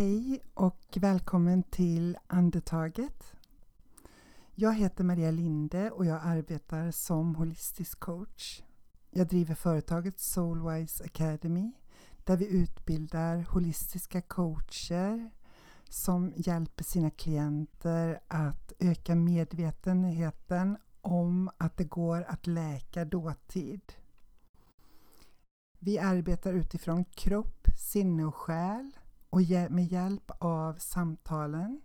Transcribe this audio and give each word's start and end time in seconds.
Hej 0.00 0.40
och 0.54 0.98
välkommen 1.00 1.62
till 1.62 2.18
Andetaget. 2.26 3.32
Jag 4.54 4.74
heter 4.74 5.04
Maria 5.04 5.30
Linde 5.30 5.90
och 5.90 6.06
jag 6.06 6.20
arbetar 6.24 6.90
som 6.90 7.34
holistisk 7.34 8.00
coach. 8.00 8.62
Jag 9.10 9.26
driver 9.26 9.54
företaget 9.54 10.20
Soulwise 10.20 11.04
Academy 11.04 11.72
där 12.24 12.36
vi 12.36 12.48
utbildar 12.48 13.46
holistiska 13.50 14.22
coacher 14.22 15.30
som 15.88 16.32
hjälper 16.36 16.84
sina 16.84 17.10
klienter 17.10 18.20
att 18.28 18.72
öka 18.78 19.14
medvetenheten 19.14 20.76
om 21.00 21.50
att 21.58 21.76
det 21.76 21.84
går 21.84 22.22
att 22.22 22.46
läka 22.46 23.04
dåtid. 23.04 23.92
Vi 25.78 25.98
arbetar 25.98 26.52
utifrån 26.52 27.04
kropp, 27.04 27.66
sinne 27.76 28.24
och 28.24 28.34
själ 28.34 28.92
och 29.30 29.40
med 29.70 29.92
hjälp 29.92 30.30
av 30.38 30.74
samtalen 30.74 31.80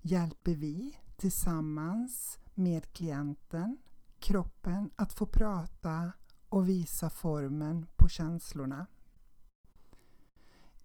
hjälper 0.00 0.54
vi 0.54 0.98
tillsammans 1.16 2.38
med 2.54 2.92
klienten 2.92 3.76
kroppen 4.24 4.90
att 4.96 5.12
få 5.12 5.26
prata 5.26 6.12
och 6.48 6.68
visa 6.68 7.10
formen 7.10 7.86
på 7.96 8.08
känslorna. 8.08 8.86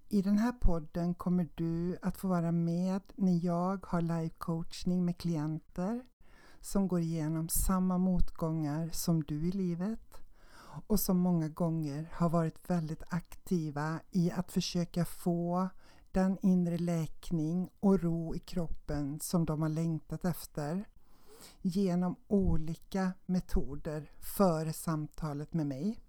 I 0.09 0.21
den 0.21 0.38
här 0.38 0.52
podden 0.52 1.13
kommer 1.13 1.49
du 1.55 1.97
att 2.02 2.17
få 2.17 2.27
vara 2.27 2.52
med 2.52 3.02
när 3.16 3.45
jag 3.45 3.85
har 3.85 4.02
live-coachning 4.02 5.05
med 5.05 5.17
klienter 5.17 6.05
som 6.61 6.88
går 6.88 6.99
igenom 6.99 7.49
samma 7.49 7.97
motgångar 7.97 8.89
som 8.94 9.23
du 9.23 9.47
i 9.47 9.52
livet 9.52 10.21
och 10.88 10.99
som 10.99 11.17
många 11.17 11.47
gånger 11.47 12.09
har 12.14 12.30
varit 12.30 12.69
väldigt 12.69 13.03
aktiva 13.08 13.99
i 14.11 14.31
att 14.31 14.52
försöka 14.52 15.05
få 15.05 15.69
den 16.11 16.38
inre 16.41 16.77
läkning 16.77 17.69
och 17.79 17.99
ro 17.99 18.35
i 18.35 18.39
kroppen 18.39 19.19
som 19.19 19.45
de 19.45 19.61
har 19.61 19.69
längtat 19.69 20.25
efter 20.25 20.85
genom 21.61 22.15
olika 22.27 23.13
metoder 23.25 24.11
före 24.37 24.73
samtalet 24.73 25.53
med 25.53 25.67
mig. 25.67 25.99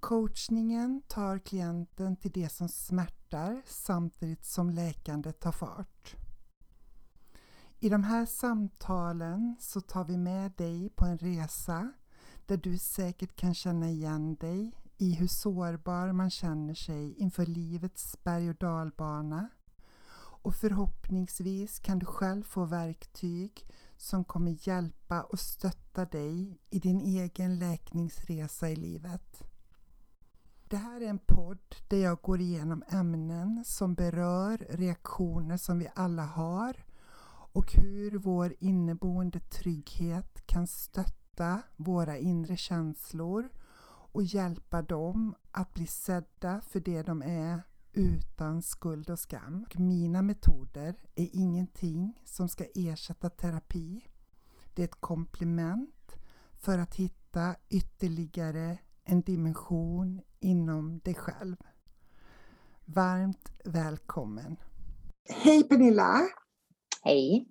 Coachningen 0.00 1.02
tar 1.08 1.38
klienten 1.38 2.16
till 2.16 2.30
det 2.30 2.48
som 2.48 2.68
smärtar 2.68 3.62
samtidigt 3.66 4.44
som 4.44 4.70
läkandet 4.70 5.40
tar 5.40 5.52
fart. 5.52 6.16
I 7.78 7.88
de 7.88 8.04
här 8.04 8.26
samtalen 8.26 9.56
så 9.60 9.80
tar 9.80 10.04
vi 10.04 10.16
med 10.16 10.52
dig 10.52 10.88
på 10.88 11.04
en 11.04 11.18
resa 11.18 11.92
där 12.46 12.56
du 12.56 12.78
säkert 12.78 13.36
kan 13.36 13.54
känna 13.54 13.88
igen 13.90 14.34
dig 14.34 14.72
i 14.98 15.14
hur 15.14 15.26
sårbar 15.26 16.12
man 16.12 16.30
känner 16.30 16.74
sig 16.74 17.14
inför 17.14 17.46
livets 17.46 18.18
berg 18.24 18.50
och 18.50 18.56
dalbana. 18.56 19.48
Och 20.18 20.54
förhoppningsvis 20.54 21.78
kan 21.78 21.98
du 21.98 22.06
själv 22.06 22.42
få 22.42 22.64
verktyg 22.64 23.66
som 23.96 24.24
kommer 24.24 24.68
hjälpa 24.68 25.22
och 25.22 25.40
stötta 25.40 26.04
dig 26.04 26.60
i 26.70 26.78
din 26.78 27.00
egen 27.00 27.58
läkningsresa 27.58 28.70
i 28.70 28.76
livet. 28.76 29.42
Det 30.68 30.76
här 30.76 31.00
är 31.00 31.08
en 31.08 31.18
podd 31.18 31.74
där 31.88 31.96
jag 31.96 32.18
går 32.22 32.40
igenom 32.40 32.82
ämnen 32.88 33.64
som 33.66 33.94
berör 33.94 34.66
reaktioner 34.70 35.56
som 35.56 35.78
vi 35.78 35.88
alla 35.94 36.24
har 36.24 36.84
och 37.52 37.72
hur 37.72 38.18
vår 38.18 38.54
inneboende 38.58 39.40
trygghet 39.40 40.46
kan 40.46 40.66
stötta 40.66 41.62
våra 41.76 42.18
inre 42.18 42.56
känslor 42.56 43.48
och 44.16 44.22
hjälpa 44.22 44.82
dem 44.82 45.34
att 45.50 45.74
bli 45.74 45.86
sedda 45.86 46.60
för 46.60 46.80
det 46.80 47.02
de 47.02 47.22
är 47.22 47.62
utan 47.92 48.62
skuld 48.62 49.10
och 49.10 49.18
skam. 49.18 49.66
Mina 49.74 50.22
metoder 50.22 50.94
är 51.14 51.28
ingenting 51.32 52.22
som 52.24 52.48
ska 52.48 52.64
ersätta 52.74 53.30
terapi. 53.30 54.04
Det 54.74 54.82
är 54.82 54.84
ett 54.84 55.00
komplement 55.00 56.16
för 56.52 56.78
att 56.78 56.94
hitta 56.94 57.54
ytterligare 57.68 58.78
en 59.04 59.20
dimension 59.20 60.20
inom 60.40 60.98
dig 60.98 61.14
själv. 61.14 61.56
Varmt 62.84 63.50
välkommen! 63.64 64.56
Hej 65.28 65.68
Pernilla! 65.68 66.20
Hej! 67.02 67.48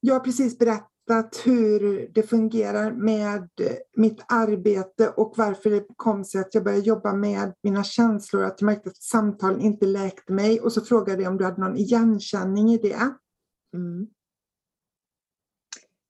Jag 0.00 0.14
har 0.14 0.20
precis 0.20 0.58
berättat 0.58 0.90
berättat 1.08 1.46
hur 1.46 2.08
det 2.14 2.22
fungerar 2.22 2.92
med 2.92 3.48
mitt 3.96 4.24
arbete 4.28 5.08
och 5.16 5.34
varför 5.36 5.70
det 5.70 5.86
kom 5.96 6.24
sig 6.24 6.40
att 6.40 6.54
jag 6.54 6.64
började 6.64 6.82
jobba 6.82 7.12
med 7.12 7.54
mina 7.62 7.84
känslor, 7.84 8.44
att 8.44 8.60
jag 8.60 8.66
märkte 8.66 8.88
att 8.88 8.96
samtalen 8.96 9.60
inte 9.60 9.86
läkte 9.86 10.32
mig 10.32 10.60
och 10.60 10.72
så 10.72 10.80
frågade 10.84 11.22
jag 11.22 11.30
om 11.30 11.38
du 11.38 11.44
hade 11.44 11.60
någon 11.60 11.76
igenkänning 11.76 12.68
i 12.68 12.78
det. 12.78 13.14
Mm. 13.74 14.08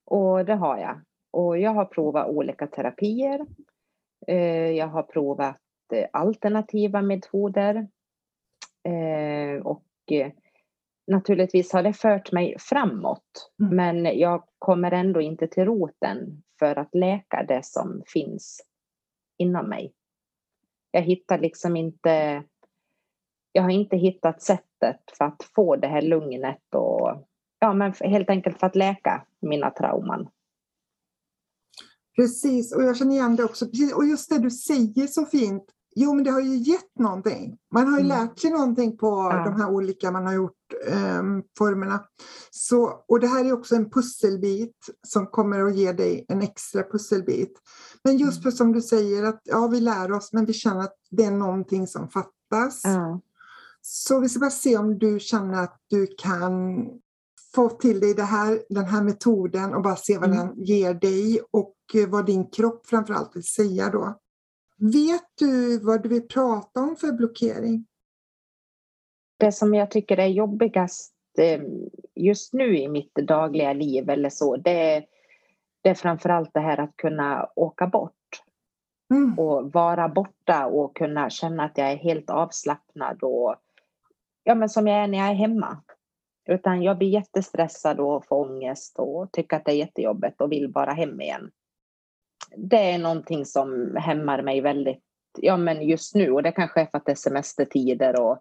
Och 0.05 0.45
det 0.45 0.55
har 0.55 0.77
jag. 0.77 1.01
Och 1.31 1.57
jag 1.57 1.71
har 1.71 1.85
provat 1.85 2.29
olika 2.29 2.67
terapier. 2.67 3.45
Eh, 4.27 4.71
jag 4.71 4.87
har 4.87 5.03
provat 5.03 5.61
eh, 5.93 6.07
alternativa 6.13 7.01
metoder. 7.01 7.87
Eh, 8.83 9.65
och 9.65 9.83
naturligtvis 11.09 11.73
har 11.73 11.83
det 11.83 11.93
fört 11.93 12.31
mig 12.31 12.55
framåt, 12.59 13.51
mm. 13.61 13.75
men 13.75 14.19
jag 14.19 14.43
kommer 14.59 14.91
ändå 14.91 15.21
inte 15.21 15.47
till 15.47 15.65
roten 15.65 16.43
för 16.59 16.75
att 16.75 16.95
läka 16.95 17.45
det 17.47 17.65
som 17.65 18.03
finns 18.13 18.61
inom 19.37 19.69
mig. 19.69 19.93
Jag 20.91 21.01
hittar 21.01 21.39
liksom 21.39 21.75
inte, 21.75 22.43
jag 23.51 23.63
har 23.63 23.69
inte 23.69 23.97
hittat 23.97 24.41
sättet 24.41 24.99
för 25.17 25.25
att 25.25 25.43
få 25.55 25.75
det 25.75 25.87
här 25.87 26.01
lugnet 26.01 26.75
och 26.75 27.27
ja, 27.59 27.73
men 27.73 27.93
helt 27.99 28.29
enkelt 28.29 28.59
för 28.59 28.67
att 28.67 28.75
läka 28.75 29.25
mina 29.39 29.69
trauman. 29.69 30.29
Precis, 32.15 32.75
och 32.75 32.83
jag 32.83 32.97
känner 32.97 33.15
igen 33.15 33.35
det 33.35 33.43
också. 33.43 33.65
Och 33.95 34.05
just 34.05 34.29
det 34.29 34.39
du 34.39 34.51
säger 34.51 35.07
så 35.07 35.25
fint, 35.25 35.63
Jo, 35.95 36.13
men 36.13 36.23
det 36.23 36.31
har 36.31 36.41
ju 36.41 36.55
gett 36.55 36.99
någonting. 36.99 37.57
Man 37.73 37.87
har 37.87 37.99
ju 37.99 38.05
mm. 38.05 38.17
lärt 38.17 38.39
sig 38.39 38.51
någonting 38.51 38.97
på 38.97 39.07
ja. 39.07 39.43
de 39.45 39.61
här 39.61 39.69
olika 39.69 40.11
man 40.11 40.25
har 40.25 40.33
gjort 40.33 40.73
um, 41.19 41.43
formerna. 41.57 42.03
Så, 42.51 43.03
och 43.07 43.19
det 43.19 43.27
här 43.27 43.45
är 43.45 43.53
också 43.53 43.75
en 43.75 43.89
pusselbit 43.89 44.75
som 45.07 45.27
kommer 45.27 45.63
att 45.63 45.75
ge 45.75 45.91
dig 45.91 46.25
en 46.27 46.41
extra 46.41 46.83
pusselbit. 46.83 47.53
Men 48.03 48.17
just 48.17 48.37
mm. 48.37 48.43
för 48.43 48.51
som 48.51 48.73
du 48.73 48.81
säger 48.81 49.23
att 49.23 49.41
ja, 49.43 49.67
vi 49.67 49.79
lär 49.79 50.11
oss 50.11 50.33
men 50.33 50.45
vi 50.45 50.53
känner 50.53 50.81
att 50.81 50.95
det 51.09 51.23
är 51.23 51.31
någonting 51.31 51.87
som 51.87 52.09
fattas. 52.09 52.81
Ja. 52.83 53.21
Så 53.81 54.19
vi 54.19 54.29
ska 54.29 54.39
bara 54.39 54.49
se 54.49 54.77
om 54.77 54.99
du 54.99 55.19
känner 55.19 55.63
att 55.63 55.77
du 55.87 56.07
kan 56.17 56.85
få 57.55 57.69
till 57.69 57.99
dig 57.99 58.13
det 58.13 58.23
här, 58.23 58.61
den 58.69 58.85
här 58.85 59.03
metoden 59.03 59.73
och 59.73 59.83
bara 59.83 59.95
se 59.95 60.17
vad 60.17 60.29
mm. 60.29 60.37
den 60.37 60.65
ger 60.65 60.93
dig 60.93 61.41
och 61.51 61.75
vad 62.07 62.25
din 62.25 62.49
kropp 62.49 62.85
framförallt 62.85 63.35
vill 63.35 63.43
säga 63.43 63.89
då. 63.89 64.19
Vet 64.79 65.27
du 65.39 65.79
vad 65.79 66.03
du 66.03 66.09
vill 66.09 66.27
prata 66.27 66.79
om 66.79 66.95
för 66.95 67.11
blockering? 67.11 67.85
Det 69.37 69.51
som 69.51 69.73
jag 69.73 69.91
tycker 69.91 70.17
är 70.17 70.27
jobbigast 70.27 71.13
eh, 71.37 71.61
just 72.15 72.53
nu 72.53 72.77
i 72.77 72.87
mitt 72.87 73.15
dagliga 73.15 73.73
liv 73.73 74.09
eller 74.09 74.29
så, 74.29 74.57
det 74.57 74.93
är, 74.93 75.05
det 75.81 75.89
är 75.89 75.95
framförallt 75.95 76.53
det 76.53 76.59
här 76.59 76.79
att 76.79 76.97
kunna 76.97 77.49
åka 77.55 77.87
bort. 77.87 78.13
Mm. 79.13 79.39
Och 79.39 79.73
vara 79.73 80.09
borta 80.09 80.65
och 80.65 80.95
kunna 80.95 81.29
känna 81.29 81.63
att 81.63 81.77
jag 81.77 81.91
är 81.91 81.97
helt 81.97 82.29
avslappnad 82.29 83.23
och 83.23 83.55
ja, 84.43 84.55
men 84.55 84.69
som 84.69 84.87
jag 84.87 85.03
är 85.03 85.07
när 85.07 85.17
jag 85.17 85.27
är 85.27 85.33
hemma. 85.33 85.77
Utan 86.49 86.81
jag 86.83 86.97
blir 86.97 87.09
jättestressad 87.09 87.99
och 87.99 88.25
får 88.25 88.35
ångest 88.35 88.99
och 88.99 89.31
tycker 89.31 89.57
att 89.57 89.65
det 89.65 89.71
är 89.71 89.75
jättejobbigt 89.75 90.41
och 90.41 90.51
vill 90.51 90.71
bara 90.71 90.91
hem 90.91 91.21
igen 91.21 91.51
det 92.57 92.91
är 92.91 92.97
någonting 92.97 93.45
som 93.45 93.95
hämmar 93.95 94.41
mig 94.41 94.61
väldigt, 94.61 95.03
ja 95.37 95.57
men 95.57 95.87
just 95.87 96.15
nu 96.15 96.31
och 96.31 96.43
det 96.43 96.51
kanske 96.51 96.81
är 96.81 96.85
för 96.85 96.97
att 96.97 97.05
det 97.05 97.11
är 97.11 97.15
semestertider 97.15 98.21
och, 98.21 98.37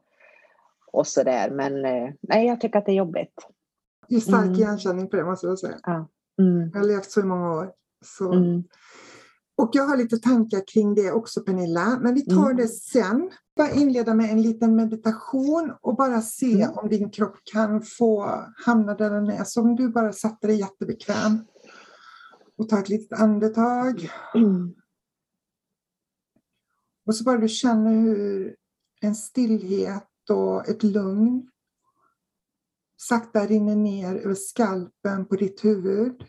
och 0.92 1.06
sådär 1.06 1.50
men 1.50 1.84
eh, 1.84 2.10
nej 2.20 2.46
jag 2.46 2.60
tycker 2.60 2.78
att 2.78 2.86
det 2.86 2.92
är 2.92 2.96
jobbigt. 2.96 3.46
Det 4.08 4.16
är 4.16 4.20
stark 4.20 4.44
mm. 4.44 4.54
igenkänning 4.54 5.08
på 5.08 5.16
det 5.16 5.24
måste 5.24 5.46
jag 5.46 5.58
säga. 5.58 5.78
Ja. 5.82 6.08
Mm. 6.38 6.70
Jag 6.72 6.80
har 6.80 6.86
levt 6.86 7.10
så 7.10 7.20
i 7.20 7.24
många 7.24 7.52
år. 7.52 7.72
Så. 8.04 8.32
Mm. 8.32 8.64
Och 9.56 9.70
jag 9.72 9.82
har 9.82 9.96
lite 9.96 10.18
tankar 10.18 10.62
kring 10.72 10.94
det 10.94 11.12
också 11.12 11.40
Pernilla, 11.40 11.98
men 12.00 12.14
vi 12.14 12.20
tar 12.26 12.50
mm. 12.50 12.56
det 12.56 12.68
sen. 12.68 13.30
Bara 13.56 13.70
inleda 13.70 14.14
med 14.14 14.30
en 14.30 14.42
liten 14.42 14.76
meditation 14.76 15.72
och 15.80 15.96
bara 15.96 16.20
se 16.20 16.62
mm. 16.62 16.78
om 16.78 16.88
din 16.88 17.10
kropp 17.10 17.36
kan 17.52 17.82
få 17.82 18.30
hamna 18.66 18.94
där 18.94 19.10
den 19.10 19.30
är. 19.30 19.44
Så 19.44 19.60
om 19.60 19.76
du 19.76 19.88
bara 19.88 20.12
satte 20.12 20.46
dig 20.46 20.56
jättebekväm. 20.56 21.44
Och 22.58 22.68
ta 22.68 22.78
ett 22.78 22.88
litet 22.88 23.20
andetag. 23.20 24.10
Mm. 24.34 24.74
Och 27.06 27.16
så 27.16 27.24
bara 27.24 27.38
du 27.38 27.48
känner 27.48 27.92
hur 27.92 28.56
en 29.00 29.14
stillhet 29.14 30.30
och 30.30 30.68
ett 30.68 30.82
lugn 30.82 31.50
sakta 33.00 33.46
rinner 33.46 33.76
ner 33.76 34.16
över 34.16 34.34
skalpen 34.34 35.26
på 35.26 35.36
ditt 35.36 35.64
huvud. 35.64 36.24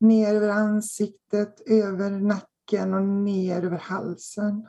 Ner 0.00 0.34
över 0.34 0.48
ansiktet, 0.48 1.60
över 1.66 2.10
nacken 2.10 2.94
och 2.94 3.04
ner 3.04 3.64
över 3.64 3.78
halsen. 3.78 4.68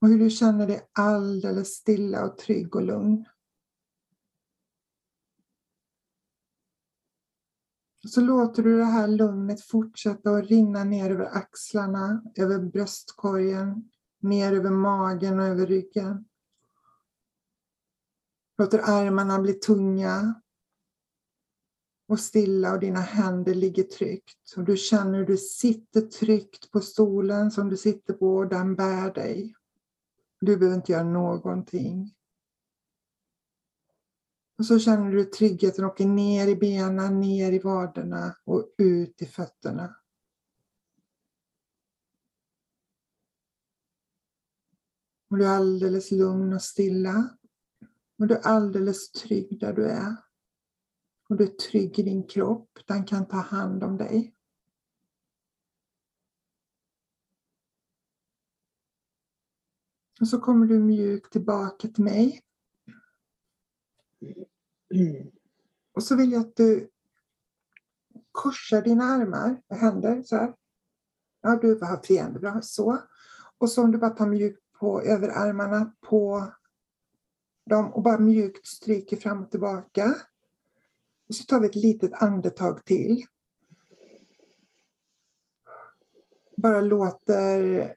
Och 0.00 0.08
hur 0.08 0.18
du 0.18 0.30
känner 0.30 0.66
dig 0.66 0.88
alldeles 0.92 1.68
stilla 1.68 2.24
och 2.24 2.38
trygg 2.38 2.76
och 2.76 2.82
lugn. 2.82 3.24
Så 8.06 8.20
låter 8.20 8.62
du 8.62 8.78
det 8.78 8.84
här 8.84 9.08
lugnet 9.08 9.60
fortsätta 9.60 10.30
att 10.30 10.46
rinna 10.46 10.84
ner 10.84 11.10
över 11.10 11.36
axlarna, 11.36 12.22
över 12.36 12.58
bröstkorgen, 12.58 13.90
ner 14.20 14.52
över 14.52 14.70
magen 14.70 15.40
och 15.40 15.46
över 15.46 15.66
ryggen. 15.66 16.24
Låter 18.58 18.78
armarna 18.78 19.38
bli 19.38 19.52
tunga 19.52 20.34
och 22.08 22.20
stilla 22.20 22.72
och 22.72 22.80
dina 22.80 23.00
händer 23.00 23.54
ligger 23.54 23.82
tryggt. 23.82 24.54
Och 24.56 24.64
du 24.64 24.76
känner 24.76 25.18
hur 25.18 25.26
du 25.26 25.36
sitter 25.36 26.00
tryggt 26.00 26.70
på 26.70 26.80
stolen 26.80 27.50
som 27.50 27.68
du 27.68 27.76
sitter 27.76 28.14
på 28.14 28.36
och 28.36 28.48
den 28.48 28.74
bär 28.74 29.14
dig. 29.14 29.54
Du 30.40 30.56
behöver 30.56 30.76
inte 30.76 30.92
göra 30.92 31.04
någonting. 31.04 32.14
Och 34.58 34.66
så 34.66 34.78
känner 34.78 35.10
du 35.10 35.24
tryggheten 35.24 35.84
åker 35.84 36.06
ner 36.06 36.48
i 36.48 36.56
benen, 36.56 37.20
ner 37.20 37.52
i 37.52 37.58
vaderna 37.58 38.36
och 38.44 38.74
ut 38.78 39.22
i 39.22 39.26
fötterna. 39.26 39.96
Och 45.30 45.38
du 45.38 45.46
är 45.46 45.56
alldeles 45.56 46.10
lugn 46.10 46.52
och 46.52 46.62
stilla. 46.62 47.38
Och 48.18 48.26
du 48.26 48.34
är 48.34 48.40
alldeles 48.40 49.12
trygg 49.12 49.60
där 49.60 49.72
du 49.72 49.86
är. 49.86 50.16
Och 51.28 51.36
du 51.36 51.44
är 51.44 51.48
trygg 51.48 51.98
i 51.98 52.02
din 52.02 52.26
kropp, 52.28 52.78
den 52.86 53.04
kan 53.04 53.28
ta 53.28 53.36
hand 53.36 53.84
om 53.84 53.96
dig. 53.96 54.34
Och 60.20 60.28
så 60.28 60.40
kommer 60.40 60.66
du 60.66 60.78
mjukt 60.78 61.32
tillbaka 61.32 61.88
till 61.88 62.04
mig. 62.04 62.40
Och 65.94 66.02
så 66.02 66.16
vill 66.16 66.32
jag 66.32 66.40
att 66.40 66.56
du 66.56 66.88
korsar 68.32 68.82
dina 68.82 69.04
armar 69.04 69.62
och 69.66 69.76
händer 69.76 70.22
så 70.22 70.36
här. 70.36 70.54
Ja, 71.42 71.58
du 71.62 71.78
har 71.80 72.02
fiende, 72.02 72.40
bra. 72.40 72.62
Så. 72.62 72.98
Och 73.58 73.70
så 73.70 73.82
om 73.82 73.92
du 73.92 73.98
bara 73.98 74.10
tar 74.10 74.26
mjukt 74.26 74.72
på 74.72 75.02
överarmarna 75.02 75.92
på 76.00 76.52
dem 77.66 77.92
och 77.92 78.02
bara 78.02 78.18
mjukt 78.18 78.66
stryker 78.66 79.16
fram 79.16 79.42
och 79.42 79.50
tillbaka. 79.50 80.14
Och 81.28 81.34
så 81.34 81.44
tar 81.44 81.60
vi 81.60 81.66
ett 81.66 81.74
litet 81.74 82.22
andetag 82.22 82.84
till. 82.84 83.26
Bara 86.56 86.80
låter 86.80 87.94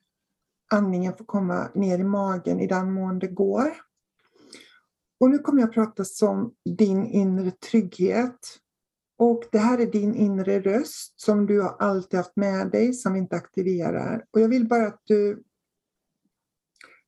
andningen 0.72 1.18
få 1.18 1.24
komma 1.24 1.70
ner 1.74 2.00
i 2.00 2.04
magen 2.04 2.60
i 2.60 2.68
den 2.68 2.92
mån 2.92 3.20
det 3.20 3.28
går. 3.28 3.72
Och 5.20 5.30
nu 5.30 5.40
kommer 5.40 5.62
jag 5.62 5.74
prata 5.74 6.04
om 6.22 6.56
din 6.66 7.06
inre 7.06 7.52
trygghet. 7.52 8.60
Och 9.18 9.44
det 9.52 9.58
här 9.58 9.80
är 9.80 9.86
din 9.86 10.16
inre 10.16 10.60
röst 10.60 11.20
som 11.22 11.46
du 11.46 11.62
har 11.62 11.76
alltid 11.80 12.18
haft 12.18 12.36
med 12.36 12.72
dig, 12.72 12.94
som 12.94 13.16
inte 13.16 13.36
aktiverar. 13.36 14.26
Och 14.32 14.42
jag 14.42 14.50
vill 14.50 14.68
bara 14.68 14.88
att 14.88 15.02
du 15.04 15.44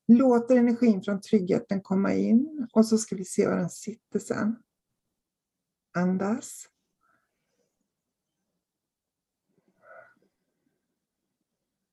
låter 0.08 0.56
energin 0.56 1.04
från 1.04 1.22
tryggheten 1.22 1.82
komma 1.82 2.14
in 2.14 2.68
och 2.74 2.86
så 2.86 2.98
ska 2.98 3.16
vi 3.16 3.26
se 3.26 3.48
var 3.48 3.58
den 3.58 3.70
sitter 3.70 4.20
sen. 4.20 4.56
Andas. 5.94 6.68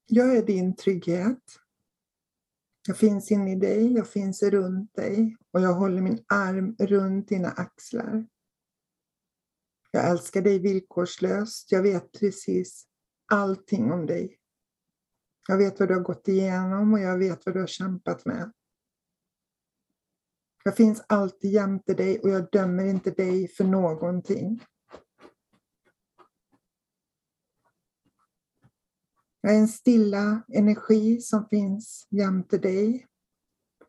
Jag 0.07 0.37
är 0.37 0.43
din 0.43 0.77
trygghet. 0.77 1.61
Jag 2.87 2.97
finns 2.97 3.33
inne 3.33 3.53
i 3.53 3.57
dig, 3.57 3.93
jag 3.93 4.09
finns 4.09 4.43
runt 4.43 4.95
dig 4.95 5.37
och 5.53 5.61
jag 5.61 5.75
håller 5.75 6.03
min 6.03 6.25
arm 6.29 6.77
runt 6.79 7.29
dina 7.29 7.49
axlar. 7.49 8.27
Jag 9.91 10.11
älskar 10.11 10.43
dig 10.43 10.59
villkorslöst. 10.59 11.73
Jag 11.73 11.83
vet 11.83 12.13
precis 12.13 12.87
allting 13.33 13.93
om 13.93 14.07
dig. 14.07 14.39
Jag 15.49 15.59
vet 15.59 15.81
vad 15.81 15.89
du 15.89 15.95
har 15.95 16.03
gått 16.03 16.29
igenom 16.29 16.93
och 16.93 17.01
jag 17.01 17.19
vet 17.19 17.47
vad 17.47 17.55
du 17.55 17.61
har 17.61 17.67
kämpat 17.67 18.25
med. 18.25 18.53
Jag 20.65 20.77
finns 20.77 21.05
alltid 21.09 21.51
jämte 21.51 21.95
dig 21.95 22.19
och 22.19 22.31
jag 22.31 22.51
dömer 22.53 22.85
inte 22.85 23.11
dig 23.11 23.49
för 23.49 23.65
någonting. 23.65 24.65
Jag 29.45 29.55
är 29.55 29.59
en 29.59 29.69
stilla 29.69 30.43
energi 30.53 31.21
som 31.21 31.49
finns 31.49 32.07
jämte 32.11 32.59
dig 32.59 33.07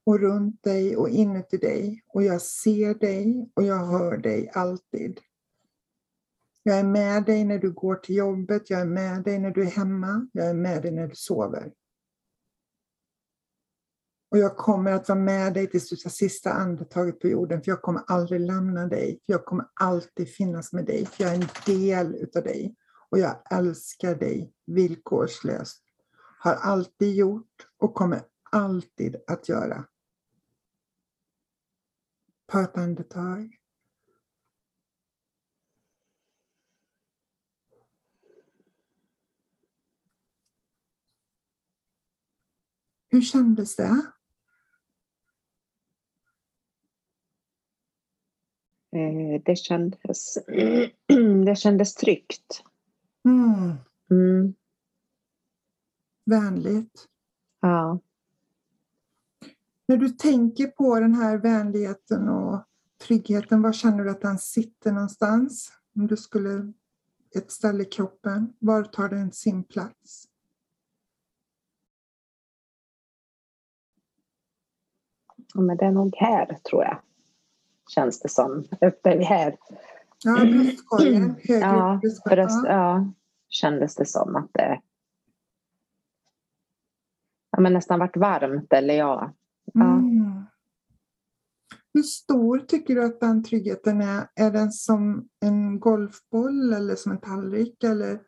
och 0.05 0.19
runt 0.19 0.63
dig 0.63 0.97
och 0.97 1.09
inuti 1.09 1.57
dig. 1.57 2.03
Och 2.07 2.23
jag 2.23 2.41
ser 2.41 2.93
dig 2.93 3.51
och 3.53 3.63
jag 3.63 3.85
hör 3.85 4.17
dig 4.17 4.49
alltid. 4.53 5.19
Jag 6.63 6.79
är 6.79 6.83
med 6.83 7.25
dig 7.25 7.45
när 7.45 7.59
du 7.59 7.71
går 7.71 7.95
till 7.95 8.15
jobbet, 8.15 8.69
jag 8.69 8.81
är 8.81 8.85
med 8.85 9.23
dig 9.23 9.39
när 9.39 9.51
du 9.51 9.61
är 9.61 9.71
hemma, 9.71 10.27
jag 10.33 10.49
är 10.49 10.53
med 10.53 10.81
dig 10.81 10.91
när 10.91 11.07
du 11.07 11.15
sover. 11.15 11.73
Och 14.31 14.37
jag 14.37 14.57
kommer 14.57 14.91
att 14.91 15.09
vara 15.09 15.19
med 15.19 15.53
dig 15.53 15.67
tills 15.67 15.89
du 15.89 15.95
tar 15.95 16.09
sista 16.09 16.51
andetaget 16.51 17.19
på 17.19 17.27
jorden, 17.27 17.61
för 17.61 17.71
jag 17.71 17.81
kommer 17.81 18.01
aldrig 18.07 18.41
lämna 18.41 18.87
dig. 18.87 19.19
För 19.25 19.33
jag 19.33 19.45
kommer 19.45 19.65
alltid 19.73 20.29
finnas 20.29 20.73
med 20.73 20.85
dig, 20.85 21.05
för 21.05 21.23
jag 21.23 21.33
är 21.33 21.41
en 21.41 21.49
del 21.65 22.15
utav 22.15 22.43
dig. 22.43 22.75
Och 23.09 23.19
jag 23.19 23.37
älskar 23.51 24.15
dig 24.15 24.53
villkorslöst. 24.65 25.83
Har 26.39 26.53
alltid 26.53 27.15
gjort 27.15 27.67
och 27.77 27.93
kommer 27.93 28.21
alltid 28.51 29.15
att 29.27 29.49
göra. 29.49 29.85
Ta 32.45 32.61
ett 32.61 32.77
andetag. 32.77 33.57
Hur 43.09 43.21
kändes 43.21 43.75
det? 43.75 44.01
Eh, 48.95 49.41
det 49.45 49.55
kändes, 49.55 50.37
det 51.45 51.55
kändes 51.55 51.95
tryggt. 51.95 52.63
Mm. 53.25 53.73
Mm. 54.11 54.53
Vänligt. 56.25 57.07
Ja. 57.61 57.99
När 59.87 59.97
du 59.97 60.09
tänker 60.09 60.67
på 60.67 60.99
den 60.99 61.13
här 61.13 61.37
vänligheten 61.37 62.29
och 62.29 62.65
tryggheten, 63.07 63.61
var 63.61 63.73
känner 63.73 64.03
du 64.03 64.09
att 64.09 64.21
den 64.21 64.37
sitter 64.37 64.91
någonstans? 64.91 65.71
Om 65.95 66.07
du 66.07 66.17
skulle 66.17 66.73
ett 67.35 67.51
ställe 67.51 67.83
i 67.83 67.85
kroppen, 67.85 68.53
var 68.59 68.83
tar 68.83 69.09
den 69.09 69.31
sin 69.31 69.63
plats? 69.63 70.27
ja 75.55 75.61
men 75.61 75.77
det 75.77 75.85
är 75.85 75.91
nog 75.91 76.15
här 76.17 76.57
tror 76.69 76.83
jag. 76.83 76.99
Känns 77.89 78.19
det 78.19 78.29
som. 78.29 78.65
Uppe 78.81 79.09
här. 79.09 79.57
Ja, 80.25 80.45
bröstkorgen. 80.45 81.35
Högre 81.43 81.59
Ja, 81.59 81.99
bröstkorgen. 82.01 82.45
bröst, 82.45 82.65
ja, 82.65 83.13
kändes 83.49 83.95
det 83.95 84.05
som 84.05 84.35
att 84.35 84.49
det 84.53 84.81
ja, 87.51 87.61
men 87.61 87.73
nästan 87.73 87.99
varit 87.99 88.17
varmt 88.17 88.73
eller 88.73 88.93
ja. 88.93 89.33
ja. 89.73 89.97
Mm. 89.97 90.43
Hur 91.93 92.03
stor 92.03 92.59
tycker 92.59 92.95
du 92.95 93.05
att 93.05 93.19
den 93.19 93.43
tryggheten 93.43 94.01
är? 94.01 94.27
Är 94.35 94.51
den 94.51 94.71
som 94.71 95.29
en 95.41 95.79
golfboll 95.79 96.73
eller 96.73 96.95
som 96.95 97.11
en 97.11 97.21
tallrik? 97.21 97.83
Eller 97.83 98.19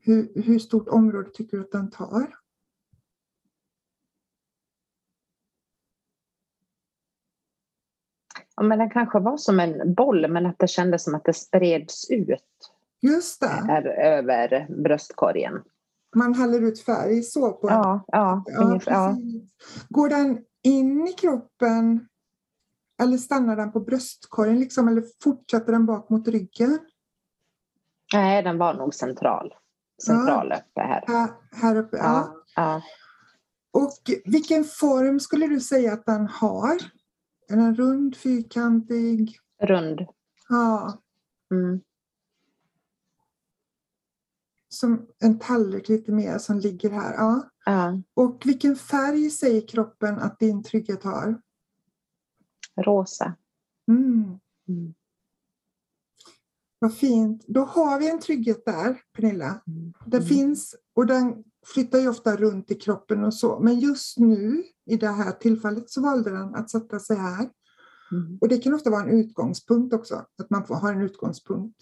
hur, 0.00 0.42
hur 0.42 0.58
stort 0.58 0.88
område 0.88 1.30
tycker 1.30 1.56
du 1.56 1.62
att 1.62 1.72
den 1.72 1.90
tar? 1.90 2.34
Ja 8.60 8.64
men 8.66 8.78
den 8.78 8.90
kanske 8.90 9.18
var 9.18 9.36
som 9.36 9.60
en 9.60 9.94
boll 9.94 10.30
men 10.30 10.46
att 10.46 10.58
det 10.58 10.68
kändes 10.68 11.04
som 11.04 11.14
att 11.14 11.24
det 11.24 11.34
spreds 11.34 12.10
ut 12.10 12.72
Just 13.02 13.40
det, 13.40 13.92
över 14.02 14.82
bröstkorgen. 14.82 15.62
man 16.16 16.34
häller 16.34 16.62
ut 16.62 16.80
färg 16.80 17.22
så 17.22 17.52
på. 17.52 17.68
Ja, 17.68 18.04
ja, 18.06 18.44
Ja, 18.46 18.58
ungefär, 18.64 18.92
ja. 18.92 19.16
Går 19.88 20.08
den 20.08 20.38
in 20.62 21.06
i 21.08 21.12
kroppen 21.12 22.08
eller 23.02 23.16
stannar 23.16 23.56
den 23.56 23.72
på 23.72 23.80
bröstkorgen 23.80 24.60
liksom, 24.60 24.88
eller 24.88 25.04
fortsätter 25.22 25.72
den 25.72 25.86
bak 25.86 26.10
mot 26.10 26.28
ryggen? 26.28 26.78
Nej, 28.12 28.42
den 28.42 28.58
var 28.58 28.74
nog 28.74 28.94
central. 28.94 29.54
Central 30.06 30.52
uppe 30.52 30.80
här. 30.80 31.04
Här, 31.06 31.28
här 31.52 31.76
uppe? 31.76 31.96
Ja. 31.96 32.04
Ja, 32.04 32.34
ja. 32.56 32.82
Och 33.72 33.92
vilken 34.24 34.64
form 34.64 35.20
skulle 35.20 35.46
du 35.46 35.60
säga 35.60 35.92
att 35.92 36.06
den 36.06 36.26
har? 36.26 36.76
Är 37.50 37.56
den 37.56 37.74
rund, 37.74 38.16
fyrkantig? 38.16 39.38
Rund. 39.62 40.00
Ja. 40.48 40.98
Mm. 41.54 41.80
som 44.72 45.06
en 45.18 45.38
tallrik 45.38 45.88
lite 45.88 46.12
mer 46.12 46.38
som 46.38 46.58
ligger 46.58 46.90
här. 46.90 47.14
Ja. 47.14 47.50
Ja. 47.64 48.00
Och 48.14 48.42
vilken 48.46 48.76
färg 48.76 49.30
säger 49.30 49.68
kroppen 49.68 50.18
att 50.18 50.38
din 50.38 50.62
trygghet 50.62 51.02
har? 51.04 51.40
Rosa. 52.76 53.34
Mm. 53.88 54.38
Mm. 54.68 54.94
Vad 56.78 56.96
fint. 56.96 57.44
Då 57.48 57.60
har 57.64 57.98
vi 58.00 58.10
en 58.10 58.20
trygghet 58.20 58.64
där, 58.64 59.00
Pernilla. 59.12 59.60
Mm. 59.66 59.92
Den 60.06 60.20
Mm. 60.20 60.28
finns 60.28 60.74
och 60.94 61.06
den 61.06 61.44
flyttar 61.66 61.98
ju 61.98 62.08
ofta 62.08 62.36
runt 62.36 62.70
i 62.70 62.74
kroppen 62.74 63.24
och 63.24 63.34
så. 63.34 63.60
Men 63.60 63.80
just 63.80 64.18
nu, 64.18 64.64
i 64.86 64.96
det 64.96 65.08
här 65.08 65.32
tillfället, 65.32 65.90
så 65.90 66.02
valde 66.02 66.30
den 66.30 66.54
att 66.54 66.70
sätta 66.70 66.98
sig 66.98 67.16
här. 67.16 67.50
Mm. 68.12 68.38
Och 68.40 68.48
det 68.48 68.58
kan 68.58 68.74
ofta 68.74 68.90
vara 68.90 69.02
en 69.02 69.20
utgångspunkt 69.20 69.94
också, 69.94 70.14
att 70.14 70.50
man 70.50 70.66
får 70.66 70.74
ha 70.74 70.92
en 70.92 71.00
utgångspunkt. 71.00 71.76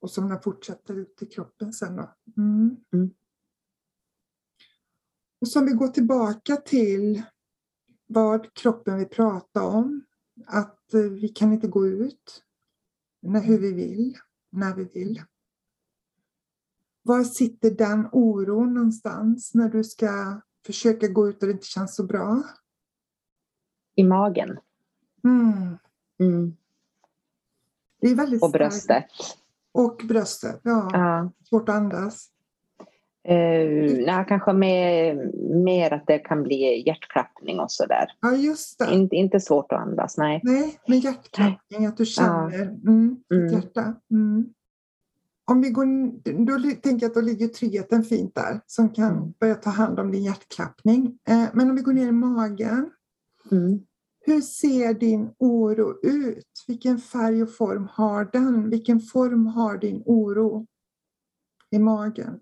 Och 0.00 0.10
som 0.10 0.28
den 0.28 0.40
fortsätter 0.40 0.94
ut 0.94 1.22
i 1.22 1.26
kroppen 1.26 1.72
sen 1.72 1.96
då. 1.96 2.14
Mm. 2.36 2.76
Mm. 2.92 3.10
Och 5.40 5.48
så 5.48 5.60
om 5.60 5.66
vi 5.66 5.72
går 5.72 5.88
tillbaka 5.88 6.56
till 6.56 7.22
vad 8.06 8.54
kroppen 8.54 8.98
vill 8.98 9.08
prata 9.08 9.62
om. 9.62 10.04
Att 10.46 10.94
eh, 10.94 11.00
vi 11.00 11.28
kan 11.28 11.52
inte 11.52 11.68
gå 11.68 11.86
ut 11.86 12.42
när, 13.22 13.40
hur 13.40 13.58
vi 13.58 13.72
vill, 13.72 14.18
när 14.50 14.74
vi 14.74 14.84
vill. 14.84 15.22
Var 17.06 17.24
sitter 17.24 17.70
den 17.70 18.08
oron 18.12 18.74
någonstans 18.74 19.54
när 19.54 19.68
du 19.68 19.84
ska 19.84 20.40
försöka 20.66 21.08
gå 21.08 21.28
ut 21.28 21.42
och 21.42 21.46
det 21.48 21.52
inte 21.52 21.66
känns 21.66 21.96
så 21.96 22.04
bra? 22.04 22.42
I 23.94 24.04
magen. 24.04 24.58
Mm. 25.24 25.78
Mm. 26.20 26.56
Det 28.00 28.08
är 28.10 28.14
väldigt 28.14 28.42
Och 28.42 28.48
starkt. 28.48 28.58
bröstet. 28.70 29.04
Och 29.72 30.00
bröstet, 30.08 30.60
ja. 30.62 30.88
Ja. 30.92 31.30
Svårt 31.48 31.68
att 31.68 31.74
andas. 31.74 32.28
Eh, 33.28 34.04
nej, 34.06 34.24
kanske 34.28 34.52
mer, 34.52 35.14
mer 35.64 35.92
att 35.92 36.06
det 36.06 36.18
kan 36.18 36.42
bli 36.42 36.82
hjärtklappning 36.86 37.60
och 37.60 37.72
sådär. 37.72 38.06
Ja, 38.20 38.32
just 38.36 38.78
det. 38.78 38.94
Inte, 38.94 39.16
inte 39.16 39.40
svårt 39.40 39.72
att 39.72 39.80
andas, 39.80 40.18
nej. 40.18 40.40
Nej, 40.44 40.78
men 40.86 40.98
hjärtklappning, 41.00 41.86
att 41.86 41.96
du 41.96 42.06
känner 42.06 42.60
mm, 42.62 43.16
ditt 43.30 43.38
Mm. 43.38 43.52
hjärta. 43.52 43.94
Mm. 44.10 44.54
Om 45.46 45.60
vi 45.60 45.70
går, 45.70 45.86
då 46.46 46.58
tänker 46.80 47.04
jag 47.06 47.10
att 47.10 47.14
då 47.14 47.20
ligger 47.20 47.48
tryggheten 47.48 48.04
fint 48.04 48.34
där, 48.34 48.60
som 48.66 48.88
kan 48.94 49.34
börja 49.40 49.54
ta 49.54 49.70
hand 49.70 50.00
om 50.00 50.12
din 50.12 50.22
hjärtklappning. 50.22 51.18
Eh, 51.28 51.46
men 51.54 51.70
om 51.70 51.76
vi 51.76 51.82
går 51.82 51.92
ner 51.92 52.08
i 52.08 52.12
magen, 52.12 52.90
Mm. 53.50 53.80
hur 54.20 54.40
ser 54.40 54.94
din 54.94 55.34
oro 55.38 55.98
ut? 56.02 56.64
Vilken 56.66 56.98
färg 56.98 57.42
och 57.42 57.54
form 57.56 57.88
har 57.92 58.24
den? 58.32 58.70
Vilken 58.70 59.00
form 59.00 59.46
har 59.46 59.78
din 59.78 60.02
oro 60.06 60.66
i 61.70 61.78
magen? 61.78 62.40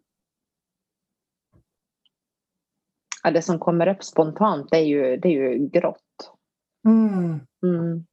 Ja, 3.23 3.31
det 3.31 3.43
som 3.43 3.59
kommer 3.59 3.87
upp 3.89 4.05
spontant 4.05 4.71
det 4.71 4.77
är 4.77 4.85
ju, 4.85 5.17
det 5.17 5.29
är 5.29 5.53
ju 5.53 5.69
grått. 5.69 6.33
Mm. 6.89 7.41
Mm. 7.67 8.05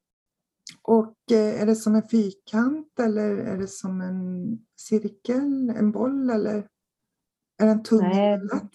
Och 0.89 1.31
eh, 1.31 1.61
är 1.61 1.65
det 1.65 1.75
som 1.75 1.95
en 1.95 2.07
fyrkant 2.07 2.99
eller 2.99 3.37
är 3.37 3.57
det 3.57 3.67
som 3.67 4.01
en 4.01 4.57
cirkel, 4.77 5.69
en 5.69 5.91
boll 5.91 6.29
eller 6.29 6.67
är 7.57 7.65
den 7.65 7.83
lätt? 8.47 8.71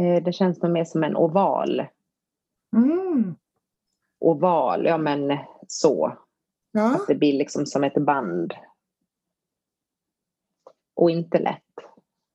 Eh, 0.00 0.24
det 0.24 0.32
känns 0.32 0.62
nog 0.62 0.72
mer 0.72 0.84
som 0.84 1.04
en 1.04 1.16
oval. 1.16 1.86
Mm. 2.76 3.34
Oval, 4.20 4.84
ja 4.86 4.98
men 4.98 5.38
så. 5.68 6.18
Ja, 6.72 6.94
Att 6.94 7.06
det 7.08 7.14
blir 7.14 7.38
liksom 7.38 7.66
som 7.66 7.84
ett 7.84 8.06
band. 8.06 8.54
Och 10.94 11.10
inte 11.10 11.38
lätt, 11.38 11.74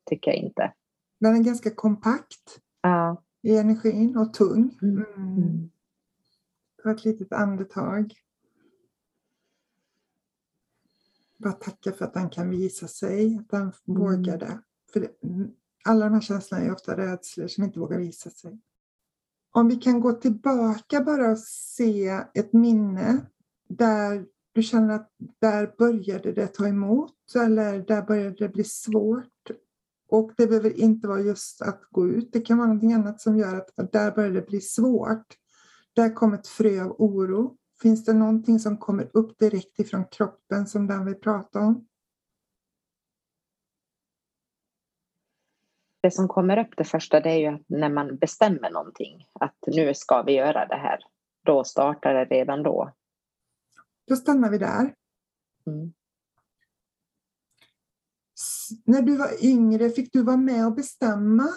tycker 0.10 0.32
jag 0.32 0.38
inte. 0.38 0.74
den 1.20 1.36
är 1.36 1.44
ganska 1.44 1.70
kompakt 1.76 2.60
Ja. 2.82 3.24
i 3.42 3.58
energin 3.58 4.18
och 4.18 4.34
tung. 4.34 4.78
Mm. 4.82 5.06
Mm. 5.16 5.70
Mm. 6.86 6.96
Ta 6.96 7.00
ett 7.00 7.06
litet 7.06 7.34
andetag. 7.34 8.14
Bara 11.38 11.54
tacka 11.54 11.92
för 11.92 12.06
att 12.06 12.14
den 12.14 12.30
kan 12.30 12.50
visa 12.50 12.88
sig, 12.88 13.38
att 13.38 13.50
den 13.50 13.72
vågar 13.86 14.38
det. 14.38 14.60
För 14.94 15.00
det, 15.00 15.12
alla 15.86 16.06
de 16.06 16.14
här 16.14 16.22
känslorna 16.22 16.64
är 16.64 16.74
ofta 16.74 16.98
rädslor 16.98 17.48
som 17.48 17.64
inte 17.64 17.80
vågar 17.80 17.98
visa 17.98 18.30
sig. 18.30 18.60
Om 19.52 19.68
vi 19.68 19.76
kan 19.76 20.00
gå 20.00 20.12
tillbaka 20.12 21.02
bara 21.04 21.32
och 21.32 21.40
se 21.40 22.22
ett 22.34 22.54
minne 22.54 23.26
där 23.70 24.26
du 24.52 24.64
känner 24.64 24.96
att 24.96 25.12
där 25.40 25.76
började 25.78 26.32
det 26.32 26.48
ta 26.48 26.68
emot 26.68 27.36
eller 27.36 27.80
där 27.80 28.02
började 28.02 28.36
det 28.36 28.50
bli 28.50 28.64
svårt. 28.64 29.52
Och 30.10 30.32
det 30.38 30.48
behöver 30.48 30.80
inte 30.80 31.08
vara 31.08 31.22
just 31.22 31.62
att 31.62 31.82
gå 31.92 32.08
ut, 32.08 32.30
det 32.34 32.42
kan 32.42 32.58
vara 32.58 32.68
någonting 32.68 32.94
annat 32.94 33.22
som 33.22 33.38
gör 33.38 33.56
att 33.56 33.92
där 33.92 34.12
började 34.12 34.36
det 34.42 34.48
bli 34.48 34.62
svårt. 34.62 35.38
Där 36.00 36.14
kom 36.14 36.34
ett 36.34 36.48
frö 36.48 36.84
av 36.84 36.96
oro. 36.98 37.58
Finns 37.82 38.06
det 38.06 38.14
någonting 38.14 38.60
som 38.60 38.78
kommer 38.78 39.10
upp 39.14 39.40
direkt 39.40 39.80
ifrån 39.80 40.06
kroppen 40.06 40.68
som 40.68 40.88
den 40.88 41.06
vill 41.06 41.16
prata 41.16 41.60
om? 41.60 41.88
Det 46.02 46.12
som 46.12 46.28
kommer 46.28 46.58
upp 46.58 46.78
det 46.78 46.84
första 46.84 47.20
det 47.20 47.30
är 47.30 47.38
ju 47.38 47.48
att 47.48 47.62
när 47.68 47.90
man 47.90 48.18
bestämmer 48.18 48.72
någonting. 48.72 49.28
Att 49.40 49.58
nu 49.68 49.94
ska 49.94 50.22
vi 50.22 50.34
göra 50.34 50.66
det 50.66 50.76
här. 50.76 51.00
Då 51.46 51.64
startar 51.64 52.14
det 52.14 52.26
redan 52.26 52.64
då. 52.64 52.94
Då 54.08 54.16
stannar 54.16 54.50
vi 54.50 54.58
där. 54.58 54.96
Mm. 55.68 55.94
När 58.86 59.02
du 59.02 59.18
var 59.18 59.46
yngre, 59.46 59.90
fick 59.90 60.14
du 60.14 60.24
vara 60.24 60.38
med 60.38 60.66
och 60.66 60.76
bestämma 60.76 61.50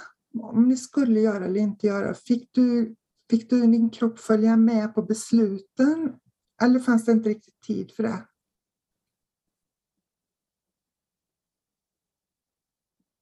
om 0.42 0.68
ni 0.68 0.76
skulle 0.76 1.20
göra 1.20 1.44
eller 1.44 1.60
inte 1.60 1.86
göra? 1.86 2.14
Fick 2.14 2.48
du, 2.52 2.96
fick 3.30 3.50
du 3.50 3.60
din 3.60 3.90
kropp 3.90 4.18
följa 4.18 4.56
med 4.56 4.94
på 4.94 5.02
besluten? 5.02 6.20
Eller 6.62 6.80
fanns 6.80 7.04
det 7.04 7.12
inte 7.12 7.28
riktigt 7.28 7.60
tid 7.60 7.92
för 7.92 8.02
det? 8.02 8.26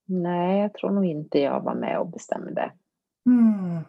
Nej, 0.04 0.60
jag 0.60 0.74
tror 0.74 0.90
nog 0.90 1.04
inte 1.04 1.38
jag 1.38 1.60
var 1.60 1.74
med 1.74 2.00
och 2.00 2.10
bestämde. 2.10 2.72
Mm. 3.26 3.84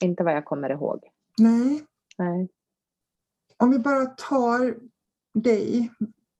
Inte 0.00 0.24
vad 0.24 0.34
jag 0.34 0.44
kommer 0.44 0.70
ihåg. 0.70 1.10
Nej, 1.38 1.86
Nej. 2.18 2.48
om 3.56 3.70
vi 3.70 3.78
bara 3.78 4.06
tar 4.06 4.78
dig, 5.34 5.90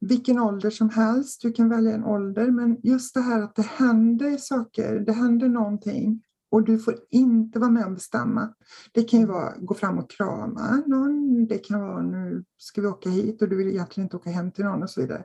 vilken 0.01 0.39
ålder 0.39 0.71
som 0.71 0.91
helst, 0.91 1.43
du 1.43 1.53
kan 1.53 1.69
välja 1.69 1.95
en 1.95 2.05
ålder, 2.05 2.51
men 2.51 2.77
just 2.83 3.15
det 3.15 3.21
här 3.21 3.43
att 3.43 3.55
det 3.55 3.63
händer 3.63 4.37
saker, 4.37 5.01
det 5.01 5.13
händer 5.13 5.49
någonting 5.49 6.23
och 6.51 6.65
du 6.65 6.79
får 6.79 6.95
inte 7.11 7.59
vara 7.59 7.71
med 7.71 7.87
och 7.87 7.93
bestämma. 7.93 8.55
Det 8.93 9.03
kan 9.03 9.21
ju 9.21 9.27
vara 9.27 9.57
gå 9.59 9.75
fram 9.75 9.99
och 9.99 10.11
krama 10.11 10.83
någon, 10.87 11.47
det 11.47 11.59
kan 11.59 11.81
vara 11.81 12.03
nu 12.03 12.45
ska 12.57 12.81
vi 12.81 12.87
åka 12.87 13.11
hit 13.11 13.43
och 13.43 13.49
du 13.49 13.57
vill 13.57 13.69
egentligen 13.69 14.07
inte 14.07 14.17
åka 14.17 14.31
hem 14.31 14.53
till 14.53 14.65
någon 14.65 14.83
och 14.83 14.91
så 14.91 15.01
vidare. 15.01 15.25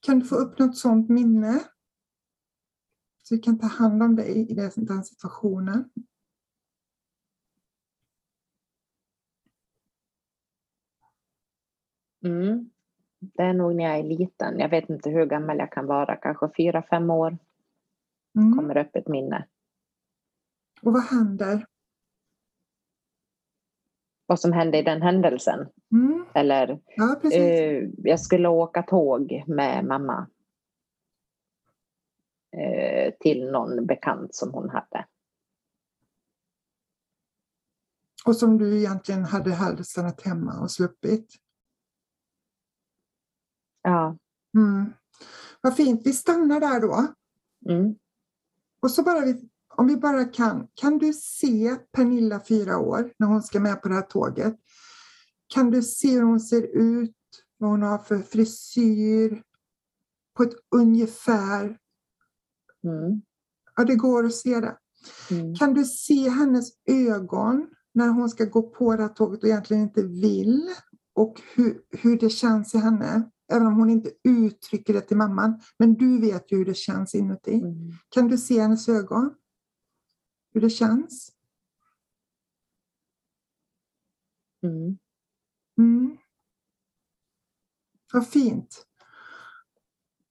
Kan 0.00 0.18
du 0.18 0.26
få 0.26 0.34
upp 0.34 0.58
något 0.58 0.76
sådant 0.76 1.08
minne? 1.08 1.60
Så 3.22 3.34
vi 3.34 3.40
kan 3.40 3.58
ta 3.58 3.66
hand 3.66 4.02
om 4.02 4.16
dig 4.16 4.50
i 4.50 4.54
den 4.54 5.04
situationen. 5.04 5.90
Mm. 12.24 12.73
Det 13.34 13.42
är 13.42 13.52
nog 13.52 13.74
när 13.74 13.84
jag 13.84 13.98
är 13.98 14.02
liten. 14.02 14.58
Jag 14.58 14.68
vet 14.68 14.88
inte 14.90 15.10
hur 15.10 15.26
gammal 15.26 15.58
jag 15.58 15.72
kan 15.72 15.86
vara. 15.86 16.16
Kanske 16.16 16.50
fyra, 16.56 16.82
fem 16.90 17.10
år 17.10 17.38
Mm. 18.38 18.56
kommer 18.58 18.76
upp 18.76 18.96
ett 18.96 19.08
minne. 19.08 19.46
Och 20.82 20.92
vad 20.92 21.02
händer? 21.02 21.66
Vad 24.26 24.40
som 24.40 24.52
hände 24.52 24.78
i 24.78 24.82
den 24.82 25.02
händelsen. 25.02 25.68
Mm. 25.92 26.24
Eller 26.34 26.80
Ja, 26.96 27.16
precis. 27.22 27.38
eh, 27.38 27.88
jag 27.98 28.20
skulle 28.20 28.48
åka 28.48 28.82
tåg 28.82 29.44
med 29.46 29.84
mamma. 29.84 30.26
Eh, 32.56 33.14
till 33.20 33.50
någon 33.50 33.86
bekant 33.86 34.34
som 34.34 34.52
hon 34.54 34.70
hade. 34.70 35.06
Och 38.26 38.36
som 38.36 38.58
du 38.58 38.78
egentligen 38.78 39.24
hade 39.24 39.84
stannat 39.84 40.22
hemma 40.22 40.60
och 40.60 40.70
sluppit. 40.70 41.34
Ja. 43.82 44.16
Mm. 44.54 44.92
Vad 45.60 45.76
fint, 45.76 46.00
vi 46.04 46.12
stannar 46.12 46.60
där 46.60 46.80
då. 46.80 47.06
Mm. 47.70 47.94
Och 48.80 48.90
så 48.90 49.02
bara 49.02 49.20
vi, 49.20 49.48
om 49.76 49.86
vi 49.86 49.96
bara 49.96 50.24
kan, 50.24 50.68
kan 50.74 50.98
du 50.98 51.12
se 51.12 51.76
Pernilla 51.92 52.40
fyra 52.48 52.78
år 52.78 53.12
när 53.18 53.26
hon 53.26 53.42
ska 53.42 53.60
med 53.60 53.82
på 53.82 53.88
det 53.88 53.94
här 53.94 54.02
tåget? 54.02 54.56
Kan 55.46 55.70
du 55.70 55.82
se 55.82 56.10
hur 56.10 56.22
hon 56.22 56.40
ser 56.40 56.62
ut, 56.76 57.16
vad 57.58 57.70
hon 57.70 57.82
har 57.82 57.98
för 57.98 58.18
frisyr 58.18 59.42
på 60.36 60.42
ett 60.42 60.54
ungefär? 60.70 61.78
Mm. 62.84 63.22
Ja, 63.76 63.84
det 63.84 63.94
går 63.94 64.24
att 64.24 64.34
se 64.34 64.60
det. 64.60 64.76
Mm. 65.30 65.54
Kan 65.54 65.74
du 65.74 65.84
se 65.84 66.28
hennes 66.28 66.68
ögon 66.86 67.68
när 67.92 68.08
hon 68.08 68.28
ska 68.28 68.44
gå 68.44 68.62
på 68.62 68.96
det 68.96 69.02
här 69.02 69.08
tåget 69.08 69.42
och 69.42 69.48
egentligen 69.48 69.82
inte 69.82 70.02
vill? 70.02 70.68
Och 71.14 71.40
hur, 71.54 71.82
hur 71.90 72.18
det 72.18 72.30
känns 72.30 72.74
i 72.74 72.78
henne? 72.78 73.30
Även 73.52 73.66
om 73.66 73.74
hon 73.74 73.90
inte 73.90 74.10
uttrycker 74.24 74.94
det 74.94 75.00
till 75.00 75.16
mamman. 75.16 75.60
Men 75.78 75.94
du 75.94 76.20
vet 76.20 76.52
ju 76.52 76.56
hur 76.56 76.64
det 76.64 76.74
känns 76.76 77.14
inuti. 77.14 77.54
Mm. 77.54 77.92
Kan 78.08 78.28
du 78.28 78.38
se 78.38 78.60
hennes 78.60 78.88
ögon? 78.88 79.34
Hur 80.54 80.60
det 80.60 80.70
känns? 80.70 81.32
Mm. 84.62 84.98
Mm. 85.78 86.16
Vad 88.12 88.28
fint. 88.28 88.86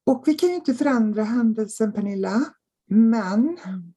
Och 0.05 0.23
vi 0.25 0.33
kan 0.33 0.49
ju 0.49 0.55
inte 0.55 0.73
förändra 0.73 1.23
händelsen 1.23 1.93
Pernilla, 1.93 2.45
men 2.85 3.57
Mm. 3.65 3.93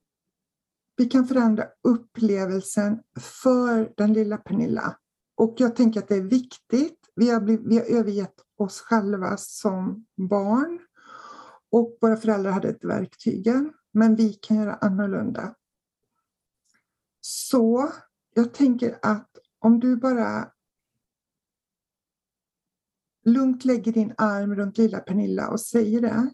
vi 0.96 1.04
kan 1.06 1.26
förändra 1.28 1.64
upplevelsen 1.82 3.02
för 3.20 3.92
den 3.96 4.12
lilla 4.12 4.36
Pernilla. 4.36 4.98
Och 5.34 5.54
jag 5.58 5.76
tänker 5.76 6.00
att 6.00 6.08
det 6.08 6.14
är 6.16 6.22
viktigt. 6.22 7.05
Vi 7.16 7.30
har, 7.30 7.40
blivit, 7.40 7.66
vi 7.66 7.76
har 7.76 7.84
övergett 7.84 8.34
oss 8.56 8.80
själva 8.80 9.36
som 9.36 10.06
barn 10.16 10.78
och 11.70 11.98
våra 12.00 12.16
föräldrar 12.16 12.50
hade 12.50 12.68
ett 12.68 12.84
verktygen, 12.84 13.72
men 13.92 14.16
vi 14.16 14.32
kan 14.32 14.56
göra 14.56 14.74
annorlunda. 14.74 15.54
Så 17.20 17.92
jag 18.34 18.54
tänker 18.54 18.98
att 19.02 19.38
om 19.58 19.80
du 19.80 19.96
bara 19.96 20.52
lugnt 23.24 23.64
lägger 23.64 23.92
din 23.92 24.14
arm 24.18 24.54
runt 24.54 24.78
lilla 24.78 24.98
Pernilla 24.98 25.48
och 25.48 25.60
säger 25.60 26.00
det. 26.00 26.30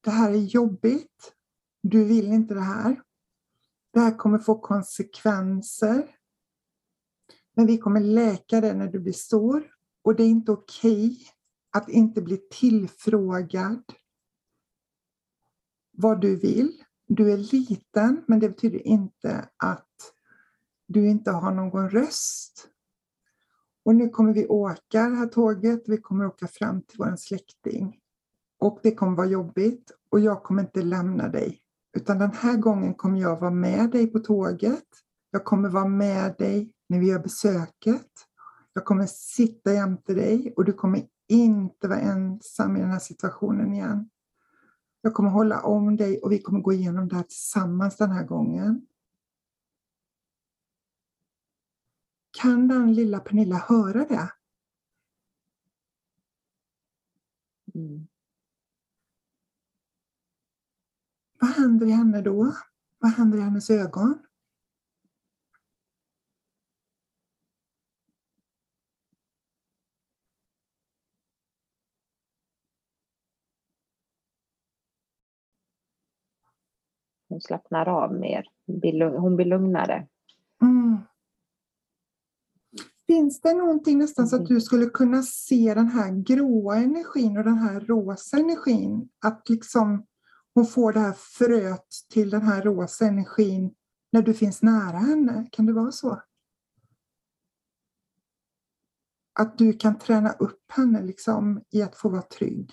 Det 0.00 0.10
här 0.10 0.30
är 0.30 0.36
jobbigt. 0.36 1.34
Du 1.82 2.04
vill 2.04 2.32
inte 2.32 2.54
det 2.54 2.60
här. 2.60 3.02
Det 3.92 4.00
här 4.00 4.16
kommer 4.16 4.38
få 4.38 4.58
konsekvenser. 4.58 6.17
Men 7.58 7.66
vi 7.66 7.78
kommer 7.78 8.00
läka 8.00 8.60
det 8.60 8.74
när 8.74 8.88
du 8.88 8.98
blir 8.98 9.12
stor. 9.12 9.62
Och 10.02 10.16
det 10.16 10.22
är 10.22 10.28
inte 10.28 10.52
okej 10.52 11.18
att 11.76 11.88
inte 11.88 12.22
bli 12.22 12.36
tillfrågad 12.36 13.82
vad 15.92 16.20
du 16.20 16.36
vill. 16.36 16.84
Du 17.06 17.32
är 17.32 17.36
liten, 17.36 18.24
men 18.28 18.40
det 18.40 18.48
betyder 18.48 18.86
inte 18.86 19.48
att 19.56 19.88
du 20.86 21.08
inte 21.08 21.30
har 21.30 21.54
någon 21.54 21.90
röst. 21.90 22.68
Och 23.84 23.94
nu 23.94 24.08
kommer 24.08 24.34
vi 24.34 24.46
åka 24.46 25.08
det 25.08 25.16
här 25.16 25.26
tåget. 25.26 25.82
Vi 25.86 25.98
kommer 25.98 26.26
åka 26.26 26.46
fram 26.46 26.82
till 26.82 26.98
vår 26.98 27.16
släkting. 27.16 28.00
Och 28.58 28.80
det 28.82 28.94
kommer 28.94 29.16
vara 29.16 29.26
jobbigt. 29.26 29.92
Och 30.10 30.20
jag 30.20 30.42
kommer 30.42 30.62
inte 30.62 30.82
lämna 30.82 31.28
dig. 31.28 31.60
Utan 31.96 32.18
den 32.18 32.32
här 32.32 32.56
gången 32.56 32.94
kommer 32.94 33.20
jag 33.20 33.40
vara 33.40 33.50
med 33.50 33.90
dig 33.90 34.06
på 34.06 34.18
tåget. 34.18 34.86
Jag 35.30 35.44
kommer 35.44 35.68
vara 35.68 35.88
med 35.88 36.34
dig 36.38 36.74
när 36.88 36.98
vi 36.98 37.06
gör 37.06 37.18
besöket. 37.18 38.12
Jag 38.72 38.84
kommer 38.84 39.06
sitta 39.06 39.72
jämte 39.72 40.14
dig 40.14 40.54
och 40.56 40.64
du 40.64 40.72
kommer 40.72 41.08
inte 41.28 41.88
vara 41.88 42.00
ensam 42.00 42.76
i 42.76 42.80
den 42.80 42.90
här 42.90 42.98
situationen 42.98 43.72
igen. 43.74 44.10
Jag 45.00 45.14
kommer 45.14 45.30
hålla 45.30 45.62
om 45.62 45.96
dig 45.96 46.18
och 46.18 46.32
vi 46.32 46.42
kommer 46.42 46.60
gå 46.60 46.72
igenom 46.72 47.08
det 47.08 47.16
här 47.16 47.22
tillsammans 47.22 47.96
den 47.96 48.10
här 48.10 48.24
gången. 48.24 48.86
Kan 52.30 52.68
den 52.68 52.94
lilla 52.94 53.20
Pernilla 53.20 53.56
höra 53.56 54.04
det? 54.04 54.32
Mm. 57.74 58.08
Vad 61.40 61.50
händer 61.50 61.86
i 61.86 61.90
henne 61.90 62.22
då? 62.22 62.56
Vad 62.98 63.10
händer 63.10 63.38
i 63.38 63.40
hennes 63.40 63.70
ögon? 63.70 64.27
Hon 77.28 77.40
slappnar 77.40 77.88
av 77.88 78.14
mer. 78.14 78.46
Hon 79.20 79.36
blir 79.36 79.44
lugnare. 79.44 80.06
Mm. 80.62 80.96
Finns 83.06 83.40
det 83.40 83.54
någonting 83.54 83.98
nästan 83.98 84.28
så 84.28 84.36
att 84.36 84.40
Mm. 84.40 84.54
du 84.54 84.60
skulle 84.60 84.86
kunna 84.86 85.22
se 85.22 85.74
den 85.74 85.88
här 85.88 86.10
gråa 86.10 86.76
energin 86.76 87.36
och 87.38 87.44
den 87.44 87.58
här 87.58 87.80
rosa 87.80 88.36
energin? 88.36 89.08
Att 89.24 89.48
liksom 89.48 90.06
hon 90.54 90.66
får 90.66 90.92
det 90.92 91.00
här 91.00 91.12
fröet 91.12 91.86
till 92.12 92.30
den 92.30 92.42
här 92.42 92.62
rosa 92.62 93.06
energin 93.06 93.74
när 94.12 94.22
du 94.22 94.34
finns 94.34 94.62
nära 94.62 94.98
henne? 94.98 95.48
Kan 95.52 95.66
det 95.66 95.72
vara 95.72 95.92
så? 95.92 96.22
Att 99.40 99.58
du 99.58 99.72
kan 99.72 99.98
träna 99.98 100.32
upp 100.32 100.72
henne 100.72 101.02
liksom 101.02 101.62
i 101.70 101.82
att 101.82 101.96
få 101.96 102.08
vara 102.08 102.22
trygg. 102.22 102.72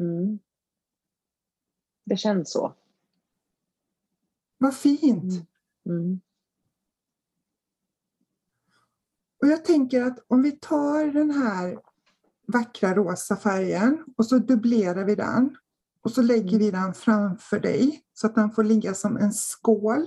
Mm. 0.00 0.38
Det 2.04 2.16
känns 2.16 2.52
så. 2.52 2.74
Vad 4.58 4.76
fint! 4.76 5.48
Mm. 5.86 6.20
Och 9.42 9.48
jag 9.48 9.64
tänker 9.64 10.02
att 10.02 10.18
om 10.28 10.42
vi 10.42 10.52
tar 10.52 11.06
den 11.06 11.30
här 11.30 11.78
vackra 12.46 12.94
rosa 12.94 13.36
färgen 13.36 14.04
och 14.16 14.26
så 14.26 14.38
dubblerar 14.38 15.04
vi 15.04 15.14
den 15.14 15.56
och 16.02 16.10
så 16.12 16.22
lägger 16.22 16.58
vi 16.58 16.70
den 16.70 16.94
framför 16.94 17.60
dig 17.60 18.04
så 18.12 18.26
att 18.26 18.34
den 18.34 18.50
får 18.50 18.64
ligga 18.64 18.94
som 18.94 19.16
en 19.16 19.32
skål 19.32 20.06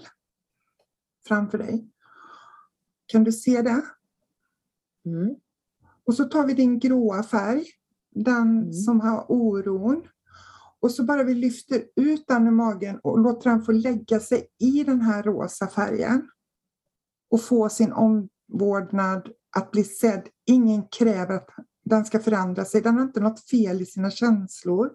framför 1.28 1.58
dig. 1.58 1.90
Kan 3.06 3.24
du 3.24 3.32
se 3.32 3.62
det? 3.62 3.82
Mm. 5.06 5.36
Och 6.04 6.16
så 6.16 6.24
tar 6.24 6.46
vi 6.46 6.54
din 6.54 6.80
gråa 6.80 7.24
färg, 7.24 7.66
den 8.16 8.58
Mm. 8.58 8.74
som 8.74 9.02
har 9.02 9.32
oron. 9.32 10.04
Och 10.80 10.92
så 10.92 11.04
bara 11.04 11.24
vi 11.24 11.34
lyfter 11.34 11.84
ut 11.96 12.28
den 12.28 12.48
ur 12.48 12.52
magen 12.52 13.00
och 13.04 13.20
låter 13.20 13.50
den 13.50 13.62
få 13.62 13.72
lägga 13.72 14.20
sig 14.20 14.48
i 14.60 14.84
den 14.84 15.02
här 15.02 15.24
rosa 15.24 15.68
färgen. 15.68 16.30
Och 17.30 17.42
få 17.42 17.70
sin 17.70 17.94
omvårdnad 17.94 19.30
att 19.58 19.72
bli 19.72 19.84
sedd. 19.84 20.28
Ingen 20.46 20.84
kräver 20.88 21.36
att 21.36 21.50
den 21.86 22.06
ska 22.06 22.20
förändra 22.20 22.66
sig. 22.66 22.82
Den 22.82 22.96
har 22.96 23.04
inte 23.04 23.20
något 23.20 23.50
fel 23.50 23.82
i 23.82 23.86
sina 23.86 24.12
känslor. 24.12 24.92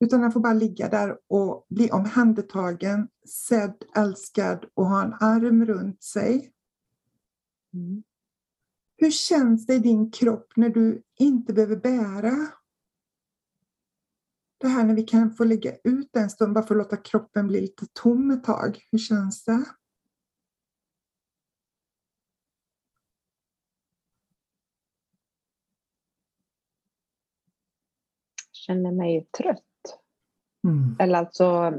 Utan 0.00 0.20
den 0.20 0.32
får 0.32 0.40
bara 0.40 0.52
ligga 0.52 0.88
där 0.88 1.18
och 1.28 1.66
bli 1.68 1.90
omhändertagen, 1.90 3.08
sedd, 3.48 3.84
älskad 3.96 4.64
och 4.74 4.86
ha 4.86 5.02
en 5.04 5.12
arm 5.20 5.64
runt 5.66 6.02
sig. 6.02 6.52
Mm. 7.74 8.02
Hur 8.96 9.10
känns 9.10 9.66
det 9.66 9.74
i 9.74 9.78
din 9.78 10.10
kropp 10.10 10.52
när 10.56 10.68
du 10.68 11.02
inte 11.18 11.52
behöver 11.52 11.76
bära? 11.76 12.48
Det 14.58 14.68
här 14.68 14.84
när 14.84 14.94
vi 14.94 15.02
kan 15.02 15.30
få 15.34 15.44
lägga 15.44 15.76
ut 15.84 16.16
en 16.16 16.30
stund 16.30 16.54
bara 16.54 16.66
för 16.66 16.74
att 16.74 16.78
låta 16.78 16.96
kroppen 16.96 17.46
bli 17.46 17.60
lite 17.60 17.86
tom 17.92 18.30
ett 18.30 18.44
tag. 18.44 18.78
Hur 18.90 18.98
känns 18.98 19.44
det? 19.44 19.64
Känner 28.52 28.92
mig 28.92 29.28
trött. 29.38 29.62
Mm. 30.64 30.96
Eller 30.98 31.18
alltså, 31.18 31.74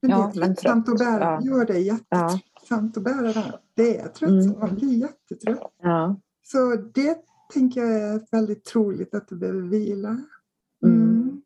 Men 0.00 0.10
Ja, 0.10 0.32
det 0.34 0.40
är 0.40 0.44
tröttsamt 0.46 0.86
trött, 0.86 0.92
att 0.94 0.98
bära. 0.98 1.40
ja. 1.44 1.50
Gör 1.50 1.66
det 1.66 1.78
jättetröttsamt 1.78 2.96
att 2.96 3.02
bära 3.02 3.22
det. 3.32 3.58
Det 3.74 3.98
är 3.98 4.08
tröttsamt, 4.08 4.46
Mm. 4.46 4.58
man 4.58 4.74
blir 4.74 4.92
jättetrött. 4.98 5.72
ja. 5.82 6.20
Så 6.42 6.76
det 6.76 7.18
tänker 7.52 7.80
jag 7.80 8.00
är 8.00 8.26
väldigt 8.30 8.64
troligt 8.64 9.14
att 9.14 9.28
du 9.28 9.36
behöver 9.36 9.60
vila. 9.62 10.08
Mm. 10.08 11.12
Mm. 11.12 11.42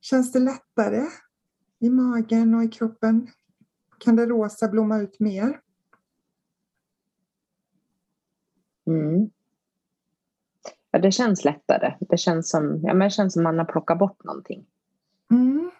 Känns 0.00 0.32
det 0.32 0.38
lättare 0.38 1.04
i 1.78 1.90
magen 1.90 2.54
och 2.54 2.64
i 2.64 2.68
kroppen? 2.68 3.28
Kan 3.98 4.16
det 4.16 4.26
rosa 4.26 4.68
blomma 4.68 4.98
ut 4.98 5.20
mer? 5.20 5.60
Mm. 8.86 9.30
Ja, 10.90 10.98
det 10.98 11.12
känns 11.12 11.44
lättare. 11.44 11.96
Det 12.00 12.16
känns 12.16 12.50
som, 12.50 12.80
ja, 12.82 12.94
men 12.94 13.06
det 13.06 13.10
känns 13.10 13.32
som 13.34 13.42
man 13.42 13.58
har 13.58 13.64
plockat 13.64 13.98
bort 13.98 14.24
någonting. 14.24 14.66
Mm. 15.30 15.70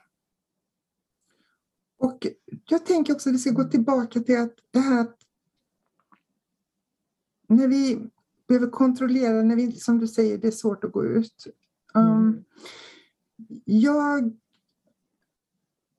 Och 1.99 2.27
jag 2.69 2.87
tänker 2.87 3.15
också 3.15 3.29
att 3.29 3.35
vi 3.35 3.39
ska 3.39 3.51
gå 3.51 3.65
tillbaka 3.65 4.21
till 4.21 4.39
att 4.39 4.55
det 4.71 4.79
här 4.79 5.01
att 5.01 5.17
när 7.49 7.69
vi 7.69 8.11
behöver 8.49 8.71
kontrollera, 8.71 9.43
när 9.43 9.57
vi, 9.57 9.73
som 9.73 9.99
du 9.99 10.09
säger, 10.09 10.39
det 10.39 10.47
är 10.47 10.53
svårt 10.53 10.85
att 10.85 10.93
gå 10.93 11.05
ut. 11.05 11.47
Um, 11.95 12.05
Mm. 12.05 12.45
Jag 13.65 14.37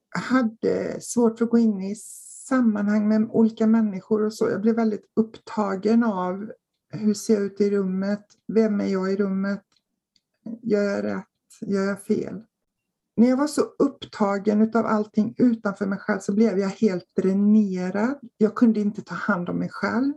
hade 0.10 1.02
svårt 1.02 1.38
för 1.38 1.46
att 1.46 1.52
gå 1.52 1.58
in 1.58 1.82
i 1.82 1.96
sammanhang 1.96 3.08
med 3.08 3.30
olika 3.32 3.68
människor 3.68 4.26
och 4.26 4.34
så. 4.34 4.50
Jag 4.50 4.62
blev 4.62 4.76
väldigt 4.76 5.12
upptagen 5.16 6.04
av 6.04 6.52
hur 6.90 7.14
ser 7.14 7.34
jag 7.34 7.44
ut 7.44 7.62
i 7.62 7.70
rummet? 7.70 8.26
Vem 8.48 8.82
är 8.82 8.88
jag 8.88 9.14
i 9.14 9.16
rummet? 9.16 9.64
Gör 10.62 10.84
jag 10.84 11.04
rätt? 11.04 11.26
Gör 11.62 11.84
jag 11.84 12.04
fel? 12.04 12.44
När 13.20 13.30
jag 13.30 13.38
var 13.38 13.48
så 13.48 13.62
upptagen 13.62 14.72
av 14.76 14.86
allting 14.86 15.36
utanför 15.38 15.86
mig 15.86 16.00
själv 16.00 16.20
så 16.20 16.34
blev 16.34 16.60
jag 16.60 16.70
helt 16.70 17.16
dränerad. 17.16 18.20
Jag 18.38 18.56
kunde 18.56 18.80
inte 18.80 19.02
ta 19.02 19.16
hand 19.16 19.50
om 19.50 19.60
mig 19.60 19.70
själv. 19.70 20.14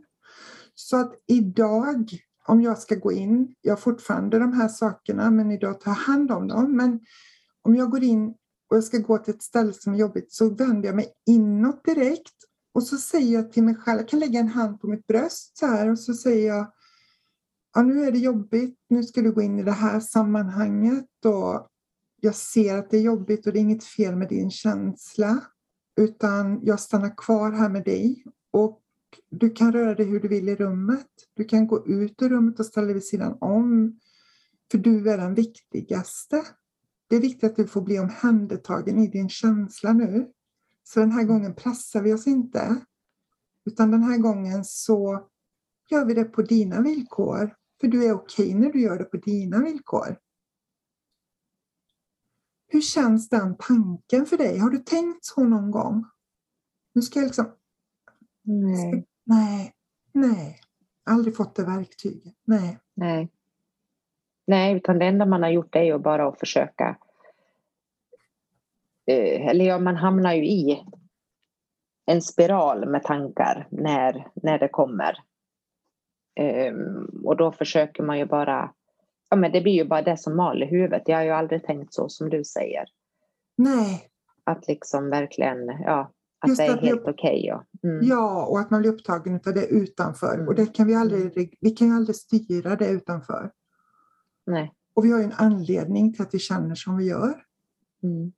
Så 0.75 0.97
att 0.97 1.15
idag, 1.27 2.19
om 2.47 2.63
jag 2.63 2.79
ska 2.79 2.95
gå 2.95 3.13
in, 3.13 3.55
jag 3.61 3.73
har 3.73 3.77
fortfarande 3.77 4.39
de 4.39 4.53
här 4.53 4.69
sakerna, 4.69 5.31
men 5.31 5.51
idag 5.51 5.81
tar 5.81 5.91
jag 5.91 5.97
hand 5.97 6.31
om 6.31 6.49
dem. 6.49 6.77
Men 6.77 7.01
om 7.63 7.77
jag 7.77 7.91
går 7.91 8.03
in 8.03 8.29
och 8.71 8.77
jag 8.77 8.85
ska 8.85 8.99
gå 8.99 9.19
till 9.19 9.35
ett 9.35 9.43
ställe 9.43 9.73
som 9.73 9.95
är 9.95 9.99
jobbigt 9.99 10.33
så 10.33 10.51
vänder 10.51 10.89
jag 10.89 10.97
mig 10.97 11.13
inåt 11.27 11.85
direkt 11.85 12.37
och 12.75 12.83
så 12.83 12.97
säger 12.97 13.35
jag 13.35 13.53
till 13.53 13.63
mig 13.63 13.75
själv, 13.75 14.01
jag 14.01 14.09
kan 14.09 14.21
lägga 14.21 14.41
en 14.41 14.49
hand 14.49 14.81
på 14.81 14.87
mitt 14.87 15.07
bröst 15.07 15.59
så 15.59 15.67
här 15.67 15.91
och 15.91 15.99
så 15.99 16.15
säger 16.15 16.49
jag 16.49 16.73
ja, 17.75 17.83
nu 17.83 18.05
är 18.05 18.13
det 18.13 18.19
jobbigt, 18.19 18.79
nu 18.89 19.03
ska 19.03 19.23
du 19.23 19.33
gå 19.33 19.43
in 19.43 19.59
i 19.59 19.63
det 19.63 19.73
här 19.73 20.01
sammanhanget 20.01 21.25
och 21.25 21.69
jag 22.25 22.35
ser 22.35 22.79
att 22.79 22.91
det 22.91 22.97
är 22.97 23.03
jobbigt 23.03 23.47
och 23.47 23.53
det 23.53 23.59
är 23.59 23.61
inget 23.61 23.85
fel 23.85 24.17
med 24.17 24.29
din 24.29 24.51
känsla 24.51 25.41
utan 25.97 26.61
jag 26.63 26.81
stannar 26.81 27.17
kvar 27.17 27.53
här 27.53 27.69
med 27.69 27.85
dig 27.85 28.25
och 28.51 28.81
du 29.31 29.51
kan 29.51 29.73
röra 29.73 29.95
dig 29.95 30.07
hur 30.07 30.21
du 30.21 30.29
vill 30.29 30.49
i 30.49 30.57
rummet. 30.57 31.07
Du 31.35 31.45
kan 31.45 31.67
gå 31.67 31.87
ut 31.87 32.23
ur 32.23 32.29
rummet 32.29 32.61
och 32.61 32.67
ställa 32.67 32.87
dig 32.87 32.95
vid 32.95 33.05
sidan 33.05 33.39
om 33.41 33.99
för 34.71 34.79
du 34.79 35.11
är 35.11 35.19
den 35.19 35.35
viktigaste. 35.35 36.43
Det 37.09 37.17
är 37.17 37.21
viktigt 37.21 37.51
att 37.51 37.57
du 37.57 37.67
får 37.67 37.83
bli 37.83 37.99
omhändertagen 37.99 38.99
i 38.99 39.07
din 39.07 39.29
känsla 39.29 39.93
nu. 39.93 40.31
Så 40.85 41.01
den 41.01 41.13
här 41.13 41.25
gången 41.25 41.55
pressar 41.55 42.03
vi 42.03 42.13
oss 42.13 42.27
inte. 42.27 42.77
Utan 43.65 43.91
den 43.91 44.03
här 44.03 44.19
gången 44.19 44.65
så 44.65 45.29
gör 45.91 46.05
vi 46.05 46.15
det 46.15 46.25
på 46.25 46.43
dina 46.43 46.81
villkor. 46.81 47.55
För 47.81 47.89
du 47.89 48.05
är 48.05 48.13
okej 48.13 48.47
okay 48.47 48.61
när 48.61 48.73
du 48.73 48.81
gör 48.81 48.99
det 48.99 49.05
på 49.05 49.17
dina 49.17 49.59
villkor. 49.63 50.17
Hur 52.73 52.81
känns 52.81 53.29
den 53.29 53.57
tanken 53.57 54.27
för 54.27 54.37
dig? 54.37 54.59
Har 54.59 54.71
du 54.71 54.79
tänkt 54.79 55.25
så 55.25 55.45
någon 55.45 55.71
gång? 55.71 56.05
Nu 56.95 57.03
ska 57.03 57.19
jag 57.19 57.27
liksom... 57.27 57.53
Nej. 58.43 59.07
Nej. 59.25 59.73
Nej. 60.13 60.61
Aldrig 61.11 61.37
fått 61.37 61.55
det 61.55 61.65
verktyget. 61.65 62.35
Nej. 62.45 62.79
Nej. 62.95 63.29
Nej, 64.47 64.77
utan 64.77 64.99
det 64.99 65.07
enda 65.07 65.27
man 65.27 65.43
har 65.43 65.51
gjort 65.51 65.77
är 65.77 65.83
ju 65.83 65.99
bara 65.99 66.29
att 66.29 66.41
försöka 66.41 66.99
eh, 69.07 69.47
eller 69.47 69.65
ja, 69.65 69.79
man 69.79 69.97
hamnar 69.97 70.33
ju 70.33 70.47
i 70.47 70.85
en 72.07 72.23
spiral 72.23 72.89
med 72.89 73.03
tankar 73.03 73.69
när, 73.71 74.29
när 74.35 74.59
det 74.59 74.69
kommer. 74.69 75.19
Um, 76.41 77.23
och 77.25 77.37
då 77.37 77.53
försöker 77.53 78.03
man 78.03 78.19
ju 78.19 78.25
bara, 78.25 78.75
ja 79.33 79.37
men 79.37 79.53
det 79.53 79.61
blir 79.61 79.73
ju 79.73 79.85
bara 79.85 80.03
det 80.03 80.17
som 80.17 80.37
mal 80.37 80.63
i 80.63 80.67
huvudet. 80.67 81.03
Jag 81.07 81.17
har 81.17 81.25
ju 81.25 81.31
aldrig 81.31 81.65
tänkt 81.65 81.95
så 81.95 82.09
som 82.09 82.31
du 82.31 82.45
säger. 82.45 82.85
Nej. 83.57 84.09
Att 84.45 84.69
liksom 84.69 85.11
verkligen, 85.11 85.67
ja, 85.67 86.13
att 86.41 86.49
Just 86.49 86.59
det 86.59 86.67
är 86.67 86.77
helt 86.77 87.09
okej. 87.09 87.53
Okay, 87.53 87.91
mm. 87.91 88.09
Ja, 88.09 88.47
och 88.47 88.61
att 88.61 88.71
man 88.71 88.81
blir 88.81 88.91
upptagen 88.91 89.41
av 89.47 89.55
det 89.55 89.67
utanför. 89.67 90.35
Mm. 90.35 90.49
Och 90.49 90.55
det 90.55 90.67
kan 90.67 90.87
vi 90.87 90.95
aldrig, 90.95 91.37
mm. 91.37 91.49
vi 91.61 91.71
kan 91.71 91.89
ju 91.89 91.95
aldrig 91.95 92.17
styra 92.17 92.77
det 92.77 92.89
utanför. 92.89 93.51
Nej. 94.47 94.73
Och 94.95 95.05
vi 95.05 95.13
har 95.13 95.19
ju 95.19 95.25
en 95.25 95.33
anledning 95.33 96.13
till 96.13 96.23
att 96.23 96.35
vi 96.35 96.39
känner 96.39 96.75
som 96.75 96.97
vi 96.97 97.05
gör. 97.05 97.45
Mm. 98.03 98.33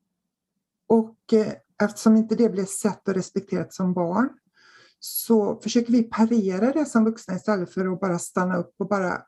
Och 0.87 1.33
eh, 1.33 1.53
eftersom 1.83 2.17
inte 2.17 2.35
det 2.35 2.49
blev 2.49 2.65
sett 2.65 3.09
och 3.09 3.15
respekterat 3.15 3.75
som 3.75 3.95
barn 3.95 4.29
så 5.01 5.61
försöker 5.61 5.93
vi 5.93 6.03
parera 6.03 6.73
det 6.73 6.87
som 6.87 7.05
vuxna 7.05 7.35
istället 7.35 7.75
för 7.75 7.93
att 7.93 8.01
bara 8.01 8.19
stanna 8.19 8.57
upp 8.57 8.75
och 8.79 8.89
bara 8.89 9.23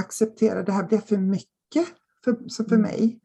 acceptera 0.00 0.62
det 0.62 0.72
här 0.72 0.84
blev 0.84 1.00
för 1.00 1.16
mycket 1.16 1.86
för, 2.24 2.48
så 2.48 2.64
för 2.64 2.76
mm. 2.76 2.82
mig. 2.82 3.20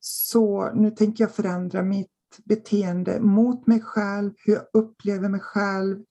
Så 0.00 0.72
nu 0.74 0.90
tänker 0.90 1.24
jag 1.24 1.34
förändra 1.34 1.82
mitt 1.82 2.10
beteende 2.44 3.20
mot 3.20 3.66
mig 3.66 3.80
själv, 3.80 4.32
hur 4.36 4.52
jag 4.52 4.64
upplever 4.72 5.28
mig 5.28 5.40
själv 5.40 6.04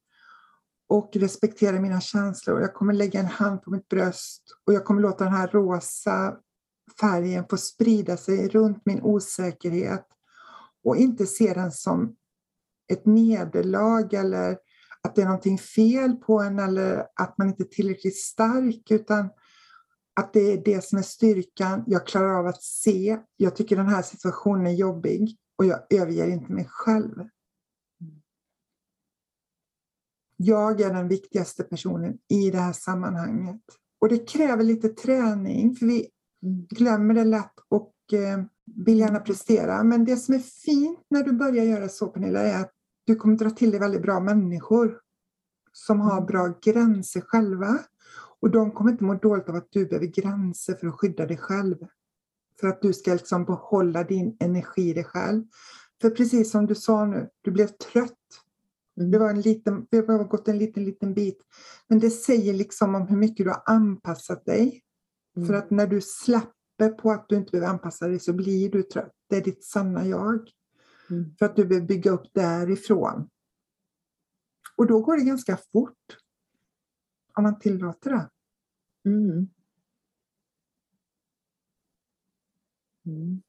och 0.89 1.09
respektera 1.13 1.79
mina 1.79 2.01
känslor. 2.01 2.61
Jag 2.61 2.73
kommer 2.73 2.93
lägga 2.93 3.19
en 3.19 3.25
hand 3.25 3.61
på 3.61 3.71
mitt 3.71 3.87
bröst 3.87 4.43
och 4.65 4.73
jag 4.73 4.85
kommer 4.85 5.01
låta 5.01 5.23
den 5.23 5.33
här 5.33 5.47
rosa 5.47 6.37
färgen 6.99 7.45
få 7.49 7.57
sprida 7.57 8.17
sig 8.17 8.47
runt 8.47 8.85
min 8.85 9.01
osäkerhet 9.01 10.07
och 10.83 10.97
inte 10.97 11.25
se 11.25 11.53
den 11.53 11.71
som 11.71 12.15
ett 12.87 13.05
nederlag 13.05 14.13
eller 14.13 14.57
att 15.01 15.15
det 15.15 15.21
är 15.21 15.25
någonting 15.25 15.57
fel 15.57 16.15
på 16.15 16.41
en 16.41 16.59
eller 16.59 17.07
att 17.15 17.37
man 17.37 17.47
inte 17.47 17.63
är 17.63 17.67
tillräckligt 17.67 18.17
stark 18.17 18.91
utan 18.91 19.29
att 20.17 20.33
det 20.33 20.53
är 20.53 20.61
det 20.65 20.83
som 20.83 20.97
är 20.97 21.03
styrkan. 21.03 21.83
Jag 21.87 22.07
klarar 22.07 22.39
av 22.39 22.47
att 22.47 22.63
se. 22.63 23.19
Jag 23.37 23.55
tycker 23.55 23.75
den 23.75 23.87
här 23.87 24.01
situationen 24.01 24.67
är 24.67 24.71
jobbig 24.71 25.37
och 25.57 25.65
jag 25.65 25.79
överger 25.89 26.27
inte 26.27 26.51
mig 26.51 26.67
själv. 26.69 27.27
Jag 30.37 30.81
är 30.81 30.93
den 30.93 31.07
viktigaste 31.07 31.63
personen 31.63 32.17
i 32.27 32.51
det 32.51 32.57
här 32.57 32.73
sammanhanget. 32.73 33.61
Och 34.01 34.09
det 34.09 34.29
kräver 34.29 34.63
lite 34.63 34.89
träning 34.89 35.75
för 35.75 35.85
vi 35.85 36.07
glömmer 36.69 37.13
det 37.13 37.23
lätt 37.23 37.53
och 37.69 37.93
eh, 38.13 38.43
vill 38.85 38.99
gärna 38.99 39.19
prestera. 39.19 39.83
Men 39.83 40.05
det 40.05 40.17
som 40.17 40.35
är 40.35 40.39
fint 40.39 40.99
när 41.09 41.23
du 41.23 41.31
börjar 41.31 41.65
göra 41.65 41.89
så 41.89 42.07
Pernilla 42.07 42.39
är 42.39 42.61
att 42.61 42.71
du 43.05 43.15
kommer 43.15 43.37
dra 43.37 43.49
till 43.49 43.71
dig 43.71 43.79
väldigt 43.79 44.01
bra 44.01 44.19
människor 44.19 44.99
som 45.71 46.01
har 46.01 46.21
bra 46.21 46.59
gränser 46.61 47.21
själva. 47.21 47.79
Och 48.41 48.51
de 48.51 48.71
kommer 48.71 48.91
inte 48.91 49.03
må 49.03 49.13
dåligt 49.13 49.49
av 49.49 49.55
att 49.55 49.67
du 49.71 49.85
behöver 49.85 50.07
gränser 50.07 50.73
för 50.73 50.87
att 50.87 50.93
skydda 50.93 51.25
dig 51.25 51.37
själv. 51.37 51.75
För 52.59 52.67
att 52.67 52.81
du 52.81 52.93
ska 52.93 53.13
liksom 53.13 53.45
behålla 53.45 54.03
din 54.03 54.37
energi 54.39 54.89
i 54.89 54.93
dig 54.93 55.03
själv. 55.03 55.43
För 56.01 56.09
precis 56.09 56.51
som 56.51 56.65
du 56.65 56.75
sa 56.75 57.05
nu, 57.05 57.29
du 57.41 57.51
blev 57.51 57.67
trött. 57.67 58.13
Mm. 58.97 59.11
Det 59.11 59.19
var 59.19 59.29
en 59.29 59.41
liten, 59.41 59.87
det 59.89 60.07
har 60.07 60.23
gått 60.23 60.47
en 60.47 60.57
liten, 60.57 60.85
liten 60.85 61.13
bit. 61.13 61.41
Men 61.87 61.99
det 61.99 62.09
säger 62.09 62.53
liksom 62.53 62.95
om 62.95 63.07
hur 63.07 63.17
mycket 63.17 63.45
du 63.45 63.49
har 63.49 63.63
anpassat 63.65 64.45
dig. 64.45 64.83
Mm. 65.35 65.47
För 65.47 65.55
att 65.55 65.71
när 65.71 65.87
du 65.87 66.01
släpper 66.01 66.89
på 66.89 67.11
att 67.11 67.29
du 67.29 67.35
inte 67.35 67.51
behöver 67.51 67.73
anpassa 67.73 68.07
dig 68.07 68.19
så 68.19 68.33
blir 68.33 68.71
du 68.71 68.83
trött. 68.83 69.13
Det 69.29 69.37
är 69.37 69.43
ditt 69.43 69.63
sanna 69.63 70.05
jag. 70.05 70.49
Mm. 71.09 71.35
För 71.39 71.45
att 71.45 71.55
du 71.55 71.65
behöver 71.65 71.87
bygga 71.87 72.11
upp 72.11 72.33
därifrån. 72.33 73.29
Och 74.75 74.87
då 74.87 75.01
går 75.01 75.17
det 75.17 75.23
ganska 75.23 75.57
fort. 75.71 76.17
Om 77.37 77.43
man 77.43 77.59
tillåter 77.59 78.09
det. 78.09 78.29
Mm. 79.09 79.47
Mm. 83.05 83.41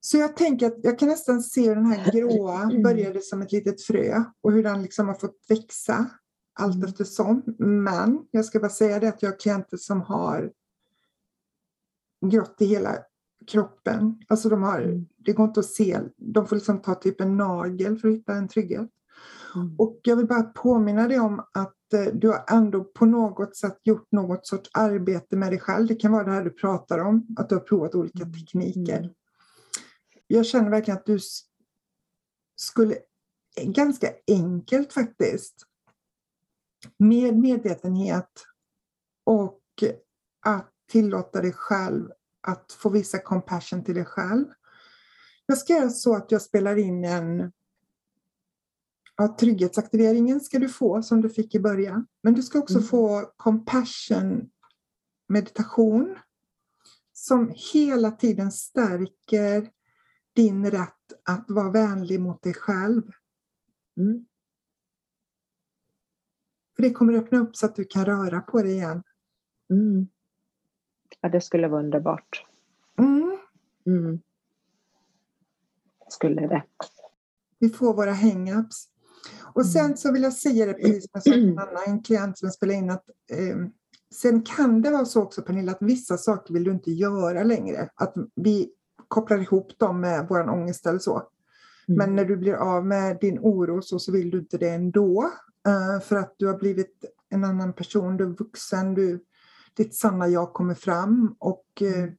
Så 0.00 0.16
jag 0.16 0.36
tänker 0.36 0.66
att 0.66 0.78
jag 0.82 0.98
kan 0.98 1.08
nästan 1.08 1.42
se 1.42 1.74
den 1.74 1.86
här 1.86 2.12
gråa 2.12 2.62
mm. 2.62 2.82
började 2.82 3.20
som 3.20 3.42
ett 3.42 3.52
litet 3.52 3.82
frö 3.82 4.24
och 4.40 4.52
hur 4.52 4.62
den 4.62 4.82
liksom 4.82 5.08
har 5.08 5.14
fått 5.14 5.44
växa 5.48 6.10
allt 6.52 6.74
mm. 6.74 6.88
eftersom. 6.88 7.42
Men 7.58 8.26
jag 8.30 8.44
ska 8.44 8.60
bara 8.60 8.70
säga 8.70 9.00
det 9.00 9.08
att 9.08 9.22
jag 9.22 9.30
har 9.30 9.38
klienter 9.38 9.76
som 9.76 10.00
har 10.00 10.52
grått 12.26 12.56
i 12.58 12.64
hela 12.64 12.98
kroppen. 13.46 14.22
Alltså 14.28 14.48
de 14.48 14.62
har, 14.62 14.80
mm. 14.80 15.06
det 15.16 15.32
går 15.32 15.46
inte 15.46 15.60
att 15.60 15.66
se, 15.66 16.00
de 16.16 16.46
får 16.46 16.56
liksom 16.56 16.82
ta 16.82 16.94
typ 16.94 17.20
en 17.20 17.36
nagel 17.36 17.98
för 17.98 18.08
att 18.08 18.14
hitta 18.14 18.34
en 18.34 18.48
trygghet. 18.48 18.90
Mm. 19.56 19.74
Och 19.78 20.00
jag 20.02 20.16
vill 20.16 20.26
bara 20.26 20.42
påminna 20.42 21.08
dig 21.08 21.20
om 21.20 21.40
att 21.52 21.92
eh, 21.92 22.04
du 22.14 22.28
har 22.28 22.44
ändå 22.50 22.84
på 22.84 23.06
något 23.06 23.56
sätt 23.56 23.78
gjort 23.82 24.12
något 24.12 24.46
sorts 24.46 24.70
arbete 24.72 25.36
med 25.36 25.52
dig 25.52 25.60
själv. 25.60 25.86
Det 25.86 25.94
kan 25.94 26.12
vara 26.12 26.24
det 26.24 26.32
här 26.32 26.44
du 26.44 26.50
pratar 26.50 26.98
om, 26.98 27.26
att 27.36 27.48
du 27.48 27.54
har 27.54 27.62
provat 27.62 27.94
olika 27.94 28.22
mm. 28.22 28.32
tekniker. 28.32 28.98
Mm. 28.98 29.14
Jag 30.26 30.46
känner 30.46 30.70
verkligen 30.70 30.98
att 30.98 31.06
du 31.06 31.18
skulle, 32.56 32.98
ganska 33.62 34.08
enkelt 34.26 34.92
faktiskt, 34.92 35.66
med 36.98 37.38
medvetenhet 37.38 38.30
och 39.24 39.60
att 40.46 40.70
tillåta 40.90 41.40
dig 41.40 41.52
själv 41.52 42.10
att 42.40 42.72
få 42.72 42.88
visa 42.88 43.18
compassion 43.18 43.84
till 43.84 43.94
dig 43.94 44.04
själv. 44.04 44.44
Jag 45.46 45.58
ska 45.58 45.72
göra 45.72 45.90
så 45.90 46.16
att 46.16 46.32
jag 46.32 46.42
spelar 46.42 46.76
in 46.76 47.04
en 47.04 47.52
ja, 49.16 49.36
trygghetsaktiveringen 49.40 50.40
ska 50.40 50.58
du 50.58 50.68
få 50.68 51.02
som 51.02 51.20
du 51.20 51.30
fick 51.30 51.54
i 51.54 51.60
början. 51.60 52.06
Men 52.22 52.34
du 52.34 52.42
ska 52.42 52.58
också 52.58 52.74
mm. 52.74 52.86
få 52.86 53.32
compassion 53.36 54.50
meditation 55.28 56.18
som 57.12 57.52
hela 57.72 58.10
tiden 58.10 58.52
stärker 58.52 59.70
din 60.32 60.70
rätt 60.70 61.12
att 61.24 61.44
vara 61.50 61.70
vänlig 61.70 62.20
mot 62.20 62.42
dig 62.42 62.54
själv. 62.54 63.02
Mm. 63.96 64.26
För 66.76 66.82
det 66.82 66.90
kommer 66.90 67.12
öppna 67.12 67.38
upp 67.38 67.56
så 67.56 67.66
att 67.66 67.76
du 67.76 67.84
kan 67.84 68.04
röra 68.04 68.40
på 68.40 68.62
dig 68.62 68.72
igen. 68.72 69.02
Mm. 69.70 70.08
Ja, 71.20 71.28
det 71.28 71.40
skulle 71.40 71.68
vara 71.68 71.82
underbart. 71.82 72.46
Mm. 72.98 73.38
Mm. 73.86 74.20
Skulle 76.08 76.46
det. 76.46 76.64
Vi 77.58 77.68
får 77.68 77.94
våra 77.94 78.12
hang-ups. 78.12 78.88
Och 79.54 79.66
sen 79.66 79.84
mm. 79.84 79.96
så 79.96 80.12
vill 80.12 80.22
jag 80.22 80.32
säga 80.32 80.66
det 80.66 80.74
precis 80.74 81.02
som 81.02 81.10
jag 81.12 81.22
sa 81.22 81.30
till 81.30 81.48
en 81.48 81.58
annan 81.86 82.02
klient 82.02 82.38
som 82.38 82.50
spelade 82.50 82.78
in 82.78 82.90
att 82.90 83.04
eh, 83.30 83.56
sen 84.14 84.42
kan 84.42 84.82
det 84.82 84.90
vara 84.90 85.04
så 85.04 85.22
också 85.22 85.42
Pernilla 85.42 85.72
att 85.72 85.82
vissa 85.82 86.16
saker 86.16 86.54
vill 86.54 86.64
du 86.64 86.70
inte 86.70 86.90
göra 86.90 87.44
längre. 87.44 87.88
Att 87.94 88.14
vi 88.34 88.70
kopplar 89.08 89.38
ihop 89.38 89.78
dem 89.78 90.00
med 90.00 90.26
vår 90.28 90.48
ångest 90.48 90.86
eller 90.86 90.98
så. 90.98 91.16
Mm. 91.88 91.98
Men 91.98 92.16
när 92.16 92.24
du 92.24 92.36
blir 92.36 92.54
av 92.54 92.86
med 92.86 93.18
din 93.20 93.38
oro 93.38 93.82
så, 93.82 93.98
så 93.98 94.12
vill 94.12 94.30
du 94.30 94.38
inte 94.38 94.58
det 94.58 94.68
ändå. 94.68 95.30
Uh, 95.68 96.00
för 96.00 96.16
att 96.16 96.34
du 96.36 96.46
har 96.46 96.58
blivit 96.58 97.04
en 97.28 97.44
annan 97.44 97.72
person, 97.72 98.16
du 98.16 98.24
är 98.24 98.28
vuxen, 98.28 98.94
du, 98.94 99.24
ditt 99.76 99.94
sanna 99.94 100.28
jag 100.28 100.52
kommer 100.52 100.74
fram 100.74 101.36
och 101.38 101.66
uh, 101.82 102.12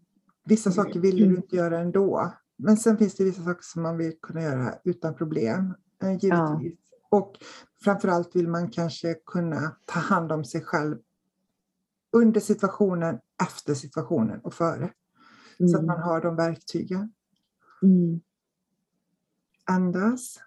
vissa 0.45 0.71
saker 0.71 0.99
vill 0.99 1.17
du 1.17 1.23
mm. 1.23 1.35
inte 1.35 1.55
göra 1.55 1.79
ändå. 1.79 2.33
Men 2.57 2.77
sen 2.77 2.97
finns 2.97 3.15
det 3.15 3.23
vissa 3.23 3.43
saker 3.43 3.63
som 3.63 3.81
man 3.81 3.97
vill 3.97 4.13
kunna 4.21 4.41
göra 4.41 4.73
utan 4.83 5.15
problem. 5.15 5.73
Uh, 6.03 6.11
givetvis. 6.11 6.79
Och 7.09 7.37
framförallt 7.83 8.35
vill 8.35 8.47
man 8.47 8.71
kanske 8.71 9.13
kunna 9.13 9.77
ta 9.85 9.99
hand 9.99 10.31
om 10.31 10.45
sig 10.45 10.61
själv 10.61 10.97
under 12.11 12.39
situationen, 12.39 13.19
efter 13.43 13.73
situationen 13.73 14.39
och 14.39 14.53
före. 14.53 14.93
Mm. 15.59 15.69
Så 15.69 15.77
att 15.77 15.85
man 15.85 16.01
har 16.01 16.21
de 16.21 16.35
verktygen. 16.35 17.13
Mm. 17.81 18.21
Andas. 19.65 20.39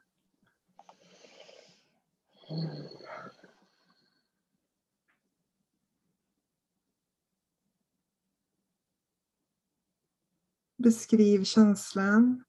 Beskriv 10.76 11.44
känslan 11.44 12.44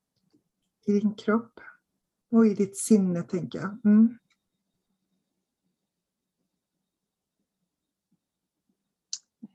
i 0.86 1.00
din 1.00 1.15
kropp 1.15 1.60
och 2.32 2.48
i 2.48 2.54
ditt 2.54 2.78
sinne, 2.78 3.24
tänker 3.24 3.60
jag. 3.60 3.86
Mm. 3.86 4.17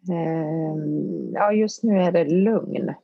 Ehm, 0.09 1.33
ja, 1.33 1.53
just 1.53 1.83
nu 1.83 1.99
är 1.99 2.13
det 2.13 2.25
lugn. 2.25 2.95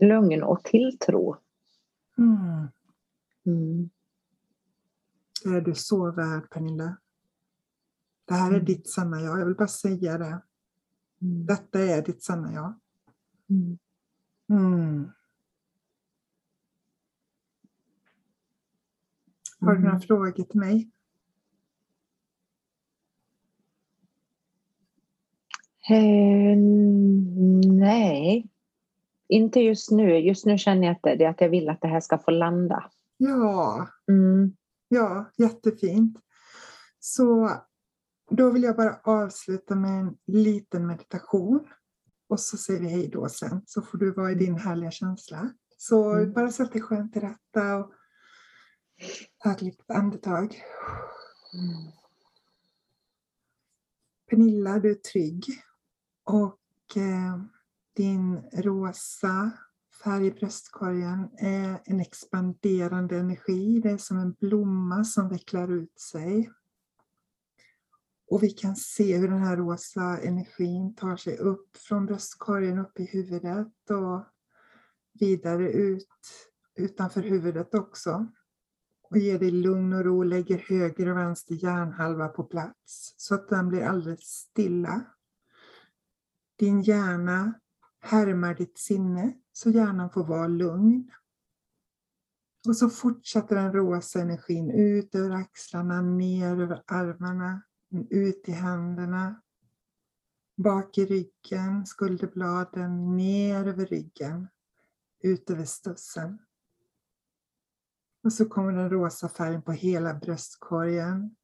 Lugn 0.00 0.42
och 0.42 0.64
tilltro. 0.64 1.36
Mm. 2.18 2.68
Mm. 3.46 3.90
Det 5.44 5.50
är 5.50 5.60
du 5.60 5.74
så 5.74 6.12
värd, 6.12 6.50
Pernilla. 6.50 6.96
Det 8.24 8.34
här 8.34 8.46
är 8.46 8.54
mm. 8.54 8.64
ditt 8.64 8.88
sanna 8.88 9.20
jag. 9.20 9.40
Jag 9.40 9.46
vill 9.46 9.54
bara 9.54 9.68
säga 9.68 10.18
det. 10.18 10.42
Mm. 11.22 11.46
Detta 11.46 11.80
är 11.80 12.02
ditt 12.02 12.22
sanna 12.22 12.52
jag. 12.52 12.74
Mm. 13.50 15.10
Har 19.60 19.74
du 19.74 19.78
några 19.78 19.90
mm. 19.90 20.00
frågor 20.00 20.44
till 20.44 20.60
mig? 20.60 20.90
Eh, 25.90 26.56
nej, 27.66 28.50
inte 29.28 29.60
just 29.60 29.90
nu. 29.90 30.18
Just 30.18 30.46
nu 30.46 30.58
känner 30.58 30.86
jag 30.86 30.96
att, 30.96 31.18
det, 31.18 31.26
att 31.26 31.40
jag 31.40 31.48
vill 31.48 31.68
att 31.68 31.80
det 31.80 31.88
här 31.88 32.00
ska 32.00 32.18
få 32.18 32.30
landa. 32.30 32.90
Ja, 33.16 33.88
mm. 34.08 34.56
ja 34.88 35.30
jättefint. 35.36 36.18
Så 37.00 37.50
då 38.30 38.50
vill 38.50 38.62
jag 38.62 38.76
bara 38.76 39.00
avsluta 39.02 39.74
med 39.74 40.00
en 40.00 40.16
liten 40.26 40.86
meditation. 40.86 41.66
Och 42.28 42.40
så 42.40 42.56
säger 42.56 42.80
vi 42.80 42.88
hej 42.88 43.08
då 43.08 43.28
sen, 43.28 43.62
så 43.66 43.82
får 43.82 43.98
du 43.98 44.12
vara 44.12 44.32
i 44.32 44.34
din 44.34 44.58
härliga 44.58 44.90
känsla. 44.90 45.50
Så 45.76 46.12
mm. 46.12 46.32
bara 46.32 46.52
sätt 46.52 46.72
dig 46.72 46.82
skönt 46.82 47.12
till 47.12 47.22
rätta 47.22 47.76
och 47.76 47.92
ta 49.38 49.52
ett 49.52 49.62
litet 49.62 49.90
andetag. 49.90 50.62
Mm. 51.54 51.92
Pernilla, 54.30 54.78
du 54.78 54.90
är 54.90 54.94
trygg. 54.94 55.44
Och 56.24 56.96
eh, 56.96 57.38
din 57.96 58.36
rosa 58.52 59.50
färg 60.04 60.26
i 60.26 60.30
bröstkorgen 60.30 61.30
är 61.38 61.80
en 61.84 62.00
expanderande 62.00 63.18
energi. 63.18 63.80
Det 63.80 63.90
är 63.90 63.98
som 63.98 64.18
en 64.18 64.32
blomma 64.32 65.04
som 65.04 65.28
vecklar 65.28 65.72
ut 65.72 66.00
sig. 66.00 66.52
Och 68.30 68.42
vi 68.42 68.50
kan 68.50 68.76
se 68.76 69.16
hur 69.16 69.28
den 69.28 69.42
här 69.42 69.56
rosa 69.56 70.18
energin 70.18 70.94
tar 70.94 71.16
sig 71.16 71.36
upp 71.38 71.76
från 71.76 72.06
bröstkorgen 72.06 72.78
upp 72.78 73.00
i 73.00 73.04
huvudet 73.04 73.90
och 73.90 74.24
vidare 75.12 75.72
ut 75.72 76.08
utanför 76.74 77.22
huvudet 77.22 77.74
också. 77.74 78.26
Och 79.10 79.18
ger 79.18 79.38
dig 79.38 79.50
lugn 79.50 79.92
och 79.92 80.04
ro, 80.04 80.22
lägger 80.22 80.58
höger 80.58 81.08
och 81.08 81.16
vänster 81.16 81.54
hjärnhalva 81.54 82.28
på 82.28 82.44
plats 82.44 83.14
så 83.16 83.34
att 83.34 83.48
den 83.48 83.68
blir 83.68 83.82
alldeles 83.82 84.24
stilla. 84.24 85.04
Din 86.58 86.82
hjärna 86.82 87.54
härmar 88.00 88.54
ditt 88.54 88.78
sinne 88.78 89.32
så 89.52 89.70
hjärnan 89.70 90.10
får 90.10 90.24
vara 90.24 90.46
lugn. 90.46 91.10
Och 92.68 92.76
så 92.76 92.90
fortsätter 92.90 93.56
den 93.56 93.72
rosa 93.72 94.20
energin 94.20 94.70
ut 94.70 95.14
över 95.14 95.30
axlarna, 95.30 96.00
ner 96.00 96.60
över 96.60 96.82
armarna, 96.86 97.62
ut 98.10 98.48
i 98.48 98.52
händerna, 98.52 99.42
bak 100.56 100.98
i 100.98 101.06
ryggen, 101.06 101.86
skulderbladen, 101.86 103.16
ner 103.16 103.68
över 103.68 103.86
ryggen, 103.86 104.48
ut 105.22 105.50
över 105.50 105.64
stussen. 105.64 106.38
Och 108.24 108.32
så 108.32 108.44
kommer 108.44 108.72
den 108.72 108.90
rosa 108.90 109.28
färgen 109.28 109.62
på 109.62 109.72
hela 109.72 110.14
bröstkorgen 110.14 111.36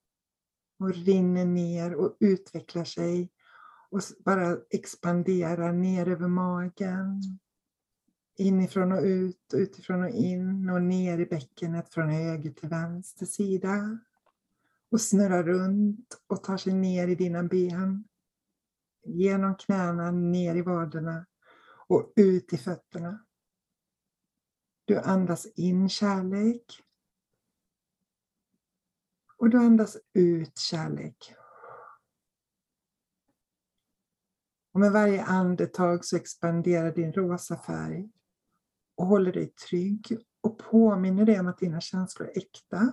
och 0.78 0.94
rinner 0.94 1.44
ner 1.44 1.94
och 1.94 2.16
utvecklar 2.20 2.84
sig 2.84 3.30
och 3.90 4.00
bara 4.24 4.58
expanderar 4.70 5.72
ner 5.72 6.08
över 6.08 6.28
magen. 6.28 7.20
Inifrån 8.38 8.92
och 8.92 9.02
ut, 9.02 9.54
utifrån 9.54 10.02
och 10.02 10.10
in 10.10 10.70
och 10.70 10.82
ner 10.82 11.18
i 11.18 11.26
bäckenet 11.26 11.94
från 11.94 12.10
höger 12.10 12.50
till 12.50 12.68
vänster 12.68 13.26
sida. 13.26 13.98
Och 14.90 15.00
snurrar 15.00 15.42
runt 15.42 16.20
och 16.26 16.42
tar 16.42 16.56
sig 16.56 16.72
ner 16.72 17.08
i 17.08 17.14
dina 17.14 17.42
ben. 17.42 18.04
Genom 19.04 19.54
knäna, 19.54 20.10
ner 20.10 20.54
i 20.54 20.62
vaderna 20.62 21.26
och 21.88 22.12
ut 22.16 22.52
i 22.52 22.56
fötterna. 22.56 23.24
Du 24.85 24.99
andas 24.99 25.47
in 25.47 25.88
kärlek. 25.88 26.83
Och 29.38 29.51
du 29.51 29.59
andas 29.59 29.97
ut 30.12 30.59
kärlek. 30.59 31.35
Och 34.73 34.81
med 34.81 34.92
varje 34.92 35.25
andetag 35.25 36.05
så 36.05 36.16
expanderar 36.16 36.92
din 36.92 37.12
rosa 37.12 37.57
färg 37.57 38.11
och 38.97 39.07
håller 39.07 39.33
dig 39.33 39.47
trygg 39.47 40.18
och 40.40 40.59
påminner 40.59 41.25
dig 41.25 41.40
om 41.40 41.47
att 41.47 41.59
dina 41.59 41.81
känslor 41.81 42.29
är 42.29 42.38
äkta 42.38 42.92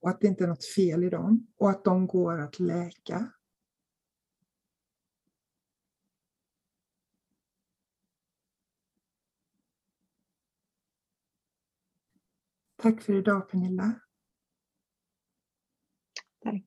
och 0.00 0.10
att 0.10 0.20
det 0.20 0.26
inte 0.26 0.44
är 0.44 0.48
något 0.48 0.64
fel 0.64 1.04
i 1.04 1.10
dem 1.10 1.46
och 1.56 1.70
att 1.70 1.84
de 1.84 2.06
går 2.06 2.40
att 2.40 2.58
läka. 2.58 3.32
Tack 12.82 13.02
för 13.02 13.12
idag 13.12 13.50
Pernilla. 13.50 14.00
Tack. 16.42 16.62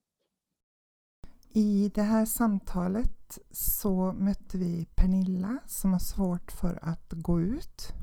I 1.50 1.92
det 1.96 2.02
här 2.02 2.26
samtalet 2.26 3.40
så 3.52 4.14
mötte 4.14 4.58
vi 4.58 4.86
Pernilla 4.96 5.60
som 5.66 5.92
har 5.92 6.00
svårt 6.00 6.52
för 6.52 6.80
att 6.82 7.14
gå 7.14 7.42
ut. 7.42 7.94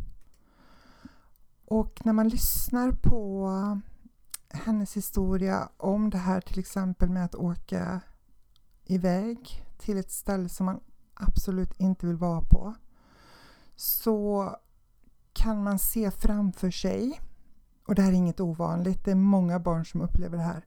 Och 1.65 2.01
när 2.05 2.13
man 2.13 2.29
lyssnar 2.29 2.93
på 2.93 3.51
hennes 4.49 4.97
historia 4.97 5.69
om 5.77 6.11
det 6.11 6.19
här 6.19 6.41
till 6.41 6.59
exempel 6.59 7.11
med 7.11 7.25
att 7.25 7.35
åka 7.35 8.01
iväg 8.85 9.65
till 9.79 9.99
ett 9.99 10.11
ställe 10.11 10.49
som 10.49 10.67
man 10.67 10.81
absolut 11.15 11.81
inte 11.81 12.07
vill 12.07 12.17
vara 12.17 12.41
på 12.41 12.75
så 13.77 14.51
kan 15.33 15.65
man 15.65 15.79
se 15.79 16.11
framför 16.11 16.71
sig, 16.71 17.21
och 17.87 17.95
det 17.95 18.03
här 18.03 18.13
är 18.13 18.17
inget 18.17 18.41
ovanligt, 18.41 19.05
det 19.05 19.11
är 19.11 19.15
många 19.15 19.59
barn 19.59 19.87
som 19.87 20.01
upplever 20.01 20.37
det 20.37 20.43
här, 20.43 20.65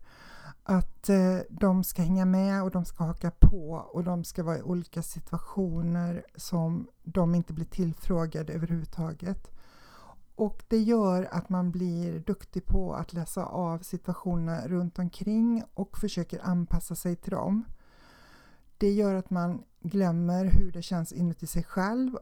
att 0.64 1.10
eh, 1.10 1.38
de 1.50 1.84
ska 1.84 2.02
hänga 2.02 2.26
med 2.26 2.64
och 2.64 2.72
de 2.72 2.86
ska 2.86 3.04
haka 3.04 3.32
på 3.32 3.72
och 3.94 4.04
de 4.04 4.24
ska 4.24 4.44
vara 4.44 4.58
i 4.58 4.62
olika 4.62 5.02
situationer 5.02 6.26
som 6.36 6.88
de 7.04 7.36
inte 7.36 7.54
blir 7.54 7.66
tillfrågade 7.66 8.54
överhuvudtaget. 8.54 9.52
Och 10.36 10.64
det 10.68 10.78
gör 10.78 11.28
att 11.32 11.50
man 11.50 11.72
blir 11.72 12.20
duktig 12.20 12.66
på 12.66 12.94
att 12.94 13.14
läsa 13.14 13.46
av 13.46 13.80
situationerna 13.80 14.68
runt 14.68 15.00
omkring 15.00 15.64
och 15.74 15.98
försöker 15.98 16.40
anpassa 16.44 16.96
sig 16.96 17.16
till 17.16 17.32
dem. 17.32 17.64
Det 18.78 18.92
gör 18.92 19.16
att 19.16 19.30
man 19.30 19.64
glömmer 19.80 20.46
hur 20.46 20.72
det 20.72 20.82
känns 20.82 21.12
inuti 21.12 21.48
sig 21.48 21.64
själv 21.64 22.18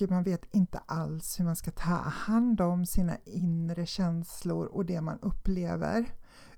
och 0.00 0.10
man 0.10 0.22
vet 0.22 0.54
inte 0.54 0.78
alls 0.86 1.40
hur 1.40 1.44
man 1.44 1.56
ska 1.56 1.70
ta 1.70 1.94
hand 1.94 2.60
om 2.60 2.86
sina 2.86 3.16
inre 3.24 3.86
känslor 3.86 4.66
och 4.66 4.86
det 4.86 5.00
man 5.00 5.18
upplever 5.22 6.12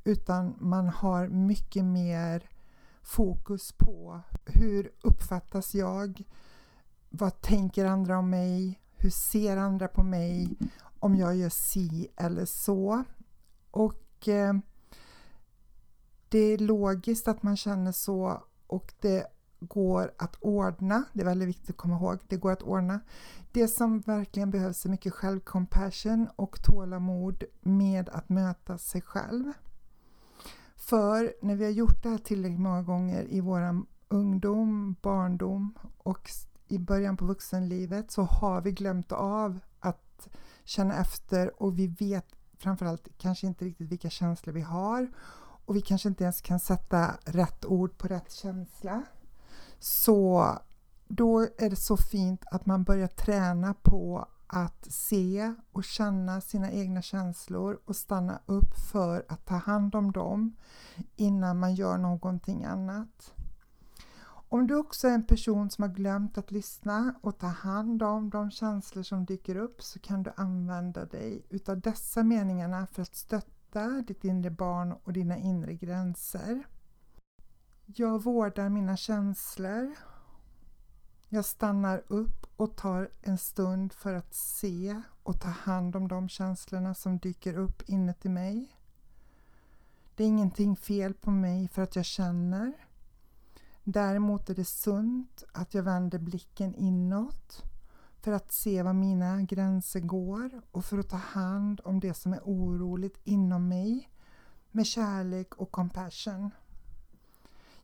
utan 0.05 0.57
man 0.61 0.89
har 0.89 1.29
mycket 1.29 1.85
mer 1.85 2.51
fokus 3.03 3.73
på 3.73 4.21
hur 4.47 4.93
uppfattas 5.03 5.75
jag? 5.75 6.23
Vad 7.11 7.41
tänker 7.41 7.85
andra 7.85 8.19
om 8.19 8.31
mig? 8.31 8.81
Hur 8.97 9.11
ser 9.11 9.57
andra 9.57 9.89
på 9.89 10.03
mig? 10.03 10.49
Om 10.99 11.17
jag 11.17 11.37
gör 11.37 11.49
si 11.49 12.09
eller 12.17 12.45
så. 12.45 13.05
Och 13.71 14.29
eh, 14.29 14.55
det 16.29 16.39
är 16.39 16.59
logiskt 16.59 17.29
att 17.29 17.43
man 17.43 17.57
känner 17.57 17.93
så 17.93 18.43
och 18.67 18.95
det 19.01 19.27
går 19.69 20.13
att 20.19 20.37
ordna. 20.41 21.05
Det 21.13 21.21
är 21.21 21.25
väldigt 21.25 21.49
viktigt 21.49 21.71
att 21.71 21.77
komma 21.77 21.97
ihåg. 21.97 22.19
Det 22.29 22.37
går 22.37 22.53
att 22.53 22.63
ordna. 22.63 23.01
Det 23.53 23.69
som 23.69 24.01
verkligen 24.01 24.51
behövs 24.51 24.85
är 24.85 24.91
mycket 24.91 25.13
självcompassion 25.13 26.29
och 26.37 26.63
tålamod 26.63 27.45
med 27.61 28.09
att 28.09 28.29
möta 28.29 28.79
sig 28.79 29.01
själv. 29.01 29.53
För 30.77 31.35
när 31.43 31.57
vi 31.57 31.65
har 31.65 31.71
gjort 31.71 32.03
det 32.03 32.09
här 32.09 32.19
tillräckligt 32.19 32.61
många 32.61 32.83
gånger 32.83 33.33
i 33.33 33.41
vår 33.41 33.83
ungdom, 34.09 34.97
barndom 35.03 35.75
och 35.99 36.31
i 36.69 36.79
början 36.79 37.17
på 37.17 37.25
vuxenlivet 37.25 38.11
så 38.11 38.23
har 38.23 38.61
vi 38.61 38.73
glömt 38.73 39.13
av 39.13 39.59
att 39.81 40.29
känna 40.65 40.95
efter 40.95 41.63
och 41.63 41.79
vi 41.79 41.87
vet 41.87 42.27
framförallt 42.59 43.09
kanske 43.19 43.47
inte 43.47 43.65
riktigt 43.65 43.89
vilka 43.89 44.11
känslor 44.11 44.53
vi 44.53 44.61
har 44.61 45.11
och 45.65 45.77
vi 45.77 45.81
kanske 45.81 46.09
inte 46.09 46.25
ens 46.25 46.41
kan 46.41 46.61
sätta 46.61 47.15
rätt 47.25 47.65
ord 47.65 47.99
på 47.99 48.09
rätt 48.09 48.33
känsla. 48.33 49.03
Så 49.85 50.59
då 51.09 51.41
är 51.41 51.71
det 51.71 51.77
så 51.77 51.97
fint 51.97 52.45
att 52.51 52.67
man 52.67 52.85
börjar 52.85 53.09
träna 53.09 53.75
på 53.75 54.29
att 54.47 54.87
se 54.91 55.55
och 55.73 55.85
känna 55.85 56.41
sina 56.41 56.71
egna 56.71 57.03
känslor 57.03 57.81
och 57.85 57.97
stanna 57.97 58.41
upp 58.47 58.79
för 58.93 59.25
att 59.29 59.47
ta 59.47 59.55
hand 59.55 59.95
om 59.95 60.13
dem 60.13 60.57
innan 61.17 61.59
man 61.59 61.75
gör 61.75 61.99
någonting 61.99 62.65
annat. 62.65 63.35
Om 64.25 64.67
du 64.67 64.75
också 64.75 65.09
är 65.09 65.15
en 65.15 65.27
person 65.27 65.71
som 65.71 65.83
har 65.83 65.91
glömt 65.91 66.39
att 66.39 66.51
lyssna 66.51 67.15
och 67.21 67.39
ta 67.39 67.47
hand 67.47 68.03
om 68.03 68.31
de 68.31 68.51
känslor 68.51 69.03
som 69.03 69.25
dyker 69.25 69.57
upp 69.57 69.83
så 69.83 69.99
kan 69.99 70.23
du 70.23 70.33
använda 70.37 71.05
dig 71.05 71.47
utav 71.49 71.81
dessa 71.81 72.23
meningarna 72.23 72.87
för 72.87 73.03
att 73.03 73.15
stötta 73.15 73.89
ditt 73.89 74.25
inre 74.25 74.51
barn 74.51 74.93
och 74.93 75.13
dina 75.13 75.37
inre 75.37 75.75
gränser. 75.75 76.65
Jag 77.95 78.23
vårdar 78.23 78.69
mina 78.69 78.97
känslor. 78.97 79.95
Jag 81.29 81.45
stannar 81.45 82.03
upp 82.09 82.47
och 82.57 82.77
tar 82.77 83.11
en 83.23 83.39
stund 83.39 83.93
för 83.93 84.15
att 84.15 84.35
se 84.35 85.03
och 85.23 85.41
ta 85.41 85.49
hand 85.49 85.97
om 85.97 86.09
de 86.09 86.29
känslorna 86.29 86.95
som 86.95 87.19
dyker 87.19 87.59
upp 87.59 87.89
inuti 87.89 88.29
mig. 88.29 88.77
Det 90.17 90.25
är 90.25 90.29
ingenting 90.29 90.77
fel 90.77 91.15
på 91.15 91.31
mig 91.31 91.69
för 91.69 91.83
att 91.83 91.97
jag 91.97 92.05
känner. 92.05 92.73
Däremot 93.85 94.51
är 94.51 94.55
det 94.55 94.65
sunt 94.65 95.45
att 95.53 95.75
jag 95.75 95.83
vänder 95.83 96.19
blicken 96.19 96.75
inåt 96.75 97.63
för 98.21 98.33
att 98.33 98.53
se 98.53 98.83
var 98.83 98.93
mina 98.93 99.43
gränser 99.43 100.01
går 100.01 100.63
och 100.71 100.85
för 100.85 100.99
att 100.99 101.09
ta 101.09 101.17
hand 101.17 101.81
om 101.85 102.01
det 102.01 102.15
som 102.15 102.33
är 102.33 102.41
oroligt 102.45 103.21
inom 103.25 103.69
mig 103.69 104.09
med 104.71 104.87
kärlek 104.87 105.55
och 105.55 105.71
compassion. 105.71 106.51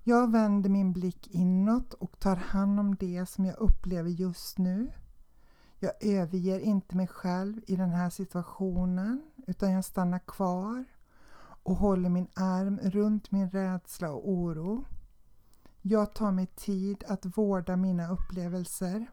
Jag 0.09 0.33
vänder 0.33 0.71
min 0.71 0.93
blick 0.93 1.29
inåt 1.31 1.95
och 1.95 2.19
tar 2.19 2.37
hand 2.37 2.81
om 2.81 2.97
det 2.97 3.27
som 3.27 3.45
jag 3.45 3.59
upplever 3.59 4.11
just 4.11 4.59
nu. 4.59 4.93
Jag 5.79 5.93
överger 6.01 6.61
inte 6.61 6.97
mig 6.97 7.07
själv 7.07 7.61
i 7.67 7.77
den 7.77 7.91
här 7.91 8.11
situationen 8.11 9.23
utan 9.47 9.73
jag 9.73 9.85
stannar 9.85 10.19
kvar 10.19 10.85
och 11.63 11.77
håller 11.77 12.09
min 12.09 12.29
arm 12.35 12.79
runt 12.83 13.31
min 13.31 13.51
rädsla 13.51 14.11
och 14.11 14.31
oro. 14.31 14.85
Jag 15.83 16.15
tar 16.15 16.33
mig 16.33 16.47
tid 16.47 17.05
att 17.09 17.39
vårda 17.39 17.77
mina 17.77 18.09
upplevelser. 18.09 19.07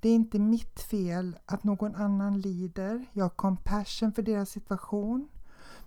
Det 0.00 0.08
är 0.08 0.14
inte 0.14 0.38
mitt 0.38 0.80
fel 0.80 1.38
att 1.46 1.64
någon 1.64 1.94
annan 1.94 2.40
lider. 2.40 3.06
Jag 3.12 3.24
har 3.24 3.30
compassion 3.30 4.12
för 4.12 4.22
deras 4.22 4.50
situation. 4.50 5.28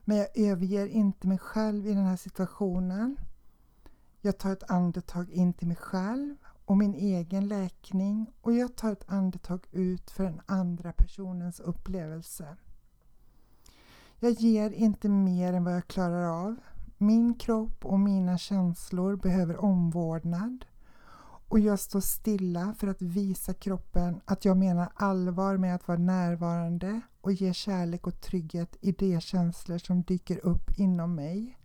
Men 0.06 0.18
jag 0.18 0.28
överger 0.36 0.88
inte 0.88 1.28
mig 1.28 1.38
själv 1.38 1.88
i 1.88 1.94
den 1.94 2.06
här 2.06 2.18
situationen. 2.18 3.18
Jag 4.22 4.38
tar 4.38 4.52
ett 4.52 4.72
andetag 4.72 5.30
in 5.30 5.54
till 5.54 5.68
mig 5.68 5.78
själv 5.78 6.36
och 6.66 6.78
min 6.78 6.96
egen 6.96 7.48
läkning 7.48 8.34
och 8.42 8.54
jag 8.54 8.76
tar 8.76 8.92
ett 8.92 9.04
andetag 9.08 9.68
ut 9.72 10.12
för 10.12 10.24
den 10.24 10.42
andra 10.46 10.94
personens 10.94 11.60
upplevelse. 11.60 12.58
Jag 14.20 14.32
ger 14.32 14.72
inte 14.72 15.10
mer 15.10 15.54
än 15.54 15.64
vad 15.64 15.76
jag 15.76 15.88
klarar 15.88 16.46
av. 16.46 16.56
Min 16.98 17.34
kropp 17.36 17.86
och 17.86 18.00
mina 18.00 18.38
känslor 18.38 19.16
behöver 19.16 19.58
omvårdnad 19.58 20.66
och 21.48 21.60
jag 21.60 21.80
står 21.80 22.02
stilla 22.02 22.74
för 22.78 22.88
att 22.88 23.02
visa 23.02 23.54
kroppen 23.54 24.22
att 24.26 24.46
jag 24.46 24.58
menar 24.58 24.92
allvar 24.96 25.58
med 25.58 25.76
att 25.76 25.88
vara 25.88 25.98
närvarande 25.98 27.02
och 27.22 27.32
ge 27.32 27.54
kärlek 27.54 28.08
och 28.08 28.22
trygghet 28.22 28.78
i 28.82 28.92
de 28.92 29.20
känslor 29.20 29.78
som 29.78 30.02
dyker 30.02 30.46
upp 30.46 30.80
inom 30.80 31.16
mig. 31.16 31.58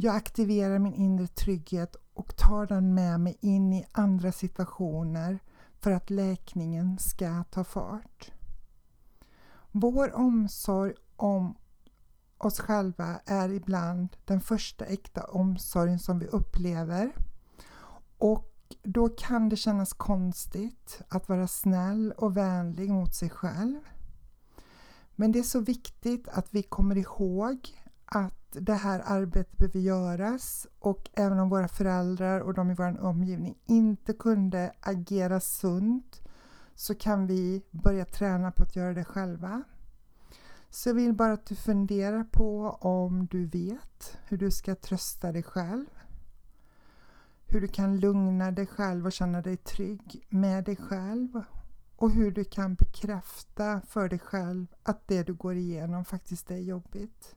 Jag 0.00 0.16
aktiverar 0.16 0.78
min 0.78 0.94
inre 0.94 1.26
trygghet 1.26 1.96
och 2.14 2.36
tar 2.36 2.66
den 2.66 2.94
med 2.94 3.20
mig 3.20 3.36
in 3.40 3.72
i 3.72 3.86
andra 3.92 4.32
situationer 4.32 5.38
för 5.80 5.90
att 5.90 6.10
läkningen 6.10 6.98
ska 6.98 7.44
ta 7.50 7.64
fart. 7.64 8.32
Vår 9.72 10.14
omsorg 10.14 10.94
om 11.16 11.56
oss 12.38 12.60
själva 12.60 13.20
är 13.26 13.48
ibland 13.48 14.16
den 14.24 14.40
första 14.40 14.84
äkta 14.84 15.24
omsorgen 15.24 15.98
som 15.98 16.18
vi 16.18 16.26
upplever 16.26 17.12
och 18.18 18.76
då 18.82 19.08
kan 19.08 19.48
det 19.48 19.56
kännas 19.56 19.92
konstigt 19.92 21.00
att 21.08 21.28
vara 21.28 21.48
snäll 21.48 22.12
och 22.16 22.36
vänlig 22.36 22.90
mot 22.90 23.14
sig 23.14 23.30
själv. 23.30 23.80
Men 25.14 25.32
det 25.32 25.38
är 25.38 25.42
så 25.42 25.60
viktigt 25.60 26.28
att 26.28 26.46
vi 26.50 26.62
kommer 26.62 26.96
ihåg 26.96 27.58
att 28.04 28.37
det 28.50 28.74
här 28.74 29.02
arbetet 29.04 29.58
behöver 29.58 29.80
göras 29.80 30.66
och 30.78 31.10
även 31.14 31.38
om 31.38 31.48
våra 31.48 31.68
föräldrar 31.68 32.40
och 32.40 32.54
de 32.54 32.70
i 32.70 32.74
vår 32.74 33.00
omgivning 33.00 33.58
inte 33.66 34.12
kunde 34.12 34.72
agera 34.80 35.40
sunt 35.40 36.20
så 36.74 36.94
kan 36.94 37.26
vi 37.26 37.62
börja 37.70 38.04
träna 38.04 38.52
på 38.52 38.62
att 38.62 38.76
göra 38.76 38.94
det 38.94 39.04
själva. 39.04 39.62
Så 40.70 40.88
jag 40.88 40.94
vill 40.94 41.14
bara 41.14 41.32
att 41.32 41.46
du 41.46 41.54
funderar 41.54 42.24
på 42.24 42.70
om 42.70 43.26
du 43.26 43.46
vet 43.46 44.18
hur 44.24 44.38
du 44.38 44.50
ska 44.50 44.74
trösta 44.74 45.32
dig 45.32 45.42
själv. 45.42 45.86
Hur 47.46 47.60
du 47.60 47.68
kan 47.68 48.00
lugna 48.00 48.50
dig 48.50 48.66
själv 48.66 49.06
och 49.06 49.12
känna 49.12 49.42
dig 49.42 49.56
trygg 49.56 50.26
med 50.28 50.64
dig 50.64 50.76
själv. 50.76 51.42
Och 51.96 52.10
hur 52.10 52.30
du 52.30 52.44
kan 52.44 52.74
bekräfta 52.74 53.80
för 53.80 54.08
dig 54.08 54.18
själv 54.18 54.66
att 54.82 55.08
det 55.08 55.22
du 55.22 55.34
går 55.34 55.54
igenom 55.54 56.04
faktiskt 56.04 56.50
är 56.50 56.56
jobbigt. 56.56 57.34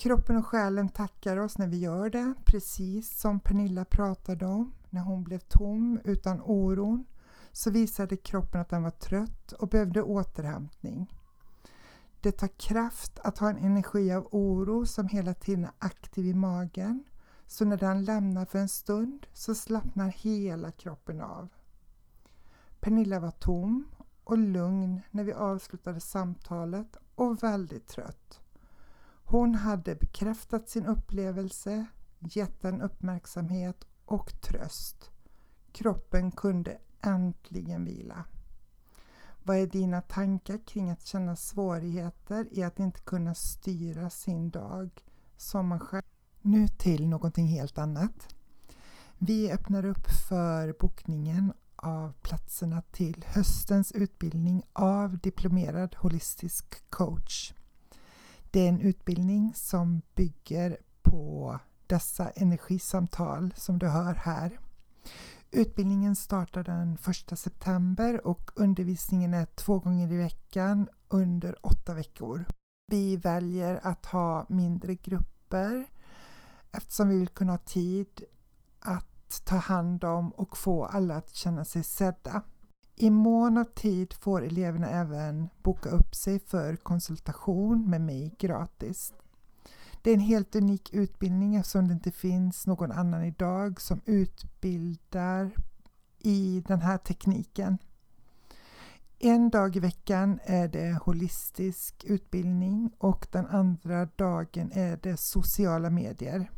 Kroppen 0.00 0.36
och 0.36 0.46
själen 0.46 0.88
tackar 0.88 1.36
oss 1.36 1.58
när 1.58 1.66
vi 1.66 1.78
gör 1.78 2.10
det, 2.10 2.34
precis 2.44 3.20
som 3.20 3.40
Pernilla 3.40 3.84
pratade 3.84 4.46
om. 4.46 4.72
När 4.90 5.00
hon 5.00 5.24
blev 5.24 5.38
tom 5.38 6.00
utan 6.04 6.40
oron 6.40 7.04
så 7.52 7.70
visade 7.70 8.16
kroppen 8.16 8.60
att 8.60 8.68
den 8.68 8.82
var 8.82 8.90
trött 8.90 9.52
och 9.52 9.68
behövde 9.68 10.02
återhämtning. 10.02 11.14
Det 12.20 12.32
tar 12.32 12.48
kraft 12.48 13.18
att 13.18 13.38
ha 13.38 13.50
en 13.50 13.58
energi 13.58 14.12
av 14.12 14.28
oro 14.30 14.86
som 14.86 15.08
hela 15.08 15.34
tiden 15.34 15.64
är 15.64 15.72
aktiv 15.78 16.26
i 16.26 16.34
magen. 16.34 17.04
Så 17.46 17.64
när 17.64 17.76
den 17.76 18.04
lämnar 18.04 18.44
för 18.44 18.58
en 18.58 18.68
stund 18.68 19.26
så 19.32 19.54
slappnar 19.54 20.08
hela 20.08 20.72
kroppen 20.72 21.20
av. 21.20 21.48
Pernilla 22.80 23.20
var 23.20 23.30
tom 23.30 23.84
och 24.24 24.38
lugn 24.38 25.00
när 25.10 25.24
vi 25.24 25.32
avslutade 25.32 26.00
samtalet 26.00 26.96
och 27.14 27.42
väldigt 27.42 27.86
trött. 27.86 28.40
Hon 29.30 29.54
hade 29.54 29.94
bekräftat 29.94 30.68
sin 30.68 30.86
upplevelse, 30.86 31.86
gett 32.18 32.60
den 32.60 32.82
uppmärksamhet 32.82 33.84
och 34.04 34.40
tröst. 34.40 35.10
Kroppen 35.72 36.30
kunde 36.30 36.78
äntligen 37.00 37.84
vila. 37.84 38.24
Vad 39.42 39.56
är 39.56 39.66
dina 39.66 40.00
tankar 40.00 40.58
kring 40.66 40.90
att 40.90 41.06
känna 41.06 41.36
svårigheter 41.36 42.48
i 42.50 42.62
att 42.62 42.78
inte 42.78 43.00
kunna 43.00 43.34
styra 43.34 44.10
sin 44.10 44.50
dag 44.50 44.90
som 45.36 45.68
man 45.68 45.80
själv? 45.80 46.02
Nu 46.40 46.68
till 46.68 47.08
någonting 47.08 47.46
helt 47.46 47.78
annat. 47.78 48.34
Vi 49.18 49.52
öppnar 49.52 49.84
upp 49.84 50.10
för 50.28 50.74
bokningen 50.80 51.52
av 51.76 52.12
platserna 52.22 52.82
till 52.82 53.24
höstens 53.28 53.92
utbildning 53.92 54.62
av 54.72 55.18
diplomerad 55.18 55.94
holistisk 55.98 56.90
coach. 56.90 57.52
Det 58.50 58.60
är 58.60 58.68
en 58.68 58.80
utbildning 58.80 59.52
som 59.54 60.02
bygger 60.14 60.76
på 61.02 61.58
dessa 61.86 62.30
energisamtal 62.30 63.54
som 63.56 63.78
du 63.78 63.88
hör 63.88 64.14
här. 64.14 64.58
Utbildningen 65.50 66.16
startar 66.16 66.64
den 66.64 66.98
1 67.30 67.38
september 67.38 68.26
och 68.26 68.50
undervisningen 68.54 69.34
är 69.34 69.46
två 69.46 69.78
gånger 69.78 70.12
i 70.12 70.16
veckan 70.16 70.88
under 71.08 71.66
åtta 71.66 71.94
veckor. 71.94 72.44
Vi 72.86 73.16
väljer 73.16 73.80
att 73.82 74.06
ha 74.06 74.46
mindre 74.48 74.94
grupper 74.94 75.86
eftersom 76.72 77.08
vi 77.08 77.18
vill 77.18 77.28
kunna 77.28 77.52
ha 77.52 77.58
tid 77.58 78.24
att 78.80 79.42
ta 79.44 79.56
hand 79.56 80.04
om 80.04 80.30
och 80.30 80.56
få 80.58 80.84
alla 80.84 81.16
att 81.16 81.34
känna 81.34 81.64
sig 81.64 81.82
sedda. 81.82 82.42
I 83.02 83.10
mån 83.10 83.58
av 83.58 83.64
tid 83.64 84.12
får 84.12 84.42
eleverna 84.42 84.90
även 84.90 85.48
boka 85.62 85.88
upp 85.88 86.14
sig 86.14 86.38
för 86.38 86.76
konsultation 86.76 87.90
med 87.90 88.00
mig 88.00 88.34
gratis. 88.38 89.14
Det 90.02 90.10
är 90.10 90.14
en 90.14 90.20
helt 90.20 90.56
unik 90.56 90.94
utbildning 90.94 91.54
eftersom 91.54 91.88
det 91.88 91.94
inte 91.94 92.10
finns 92.10 92.66
någon 92.66 92.92
annan 92.92 93.24
idag 93.24 93.80
som 93.80 94.00
utbildar 94.04 95.54
i 96.18 96.62
den 96.66 96.80
här 96.80 96.98
tekniken. 96.98 97.78
En 99.18 99.50
dag 99.50 99.76
i 99.76 99.80
veckan 99.80 100.40
är 100.44 100.68
det 100.68 100.98
holistisk 101.02 102.04
utbildning 102.04 102.90
och 102.98 103.26
den 103.30 103.46
andra 103.46 104.06
dagen 104.16 104.70
är 104.72 104.98
det 105.02 105.16
sociala 105.16 105.90
medier. 105.90 106.50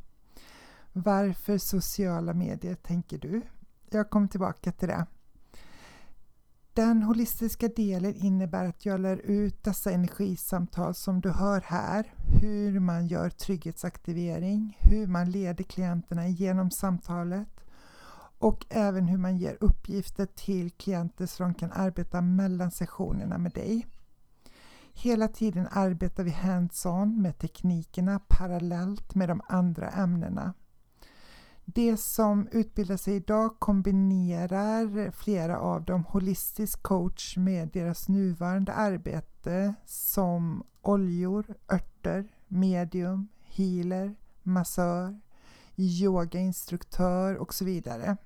Varför 0.92 1.58
sociala 1.58 2.34
medier 2.34 2.74
tänker 2.74 3.18
du? 3.18 3.42
Jag 3.90 4.10
kommer 4.10 4.28
tillbaka 4.28 4.72
till 4.72 4.88
det. 4.88 5.06
Den 6.74 7.02
holistiska 7.02 7.68
delen 7.68 8.14
innebär 8.14 8.64
att 8.64 8.86
jag 8.86 9.00
lär 9.00 9.16
ut 9.16 9.64
dessa 9.64 9.90
energisamtal 9.90 10.94
som 10.94 11.20
du 11.20 11.30
hör 11.30 11.60
här, 11.60 12.14
hur 12.40 12.80
man 12.80 13.06
gör 13.06 13.30
trygghetsaktivering, 13.30 14.78
hur 14.80 15.06
man 15.06 15.30
leder 15.30 15.64
klienterna 15.64 16.28
genom 16.28 16.70
samtalet 16.70 17.48
och 18.38 18.66
även 18.68 19.08
hur 19.08 19.18
man 19.18 19.38
ger 19.38 19.56
uppgifter 19.60 20.26
till 20.26 20.70
klienter 20.70 21.26
så 21.26 21.42
de 21.42 21.54
kan 21.54 21.72
arbeta 21.72 22.20
mellan 22.20 22.70
sessionerna 22.70 23.38
med 23.38 23.52
dig. 23.52 23.86
Hela 24.92 25.28
tiden 25.28 25.68
arbetar 25.70 26.24
vi 26.24 26.30
hands-on 26.30 27.22
med 27.22 27.38
teknikerna 27.38 28.20
parallellt 28.28 29.14
med 29.14 29.28
de 29.28 29.40
andra 29.48 29.88
ämnena. 29.90 30.54
Det 31.64 31.96
som 31.96 32.48
utbildar 32.52 32.96
sig 32.96 33.14
idag 33.14 33.58
kombinerar 33.58 35.10
flera 35.10 35.58
av 35.58 35.84
dem 35.84 36.04
holistisk 36.04 36.82
coach 36.82 37.36
med 37.36 37.68
deras 37.68 38.08
nuvarande 38.08 38.72
arbete 38.72 39.74
som 39.84 40.64
oljor, 40.82 41.54
örter, 41.72 42.34
medium, 42.48 43.28
healer, 43.42 44.14
massör, 44.42 45.20
yogainstruktör 45.76 47.36
och 47.36 47.54
så 47.54 47.64
vidare. 47.64 48.16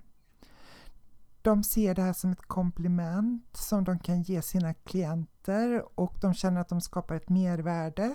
De 1.42 1.62
ser 1.62 1.94
det 1.94 2.02
här 2.02 2.12
som 2.12 2.32
ett 2.32 2.46
komplement 2.46 3.56
som 3.56 3.84
de 3.84 3.98
kan 3.98 4.22
ge 4.22 4.42
sina 4.42 4.74
klienter 4.74 5.84
och 6.00 6.14
de 6.20 6.34
känner 6.34 6.60
att 6.60 6.68
de 6.68 6.80
skapar 6.80 7.14
ett 7.14 7.28
mervärde. 7.28 8.14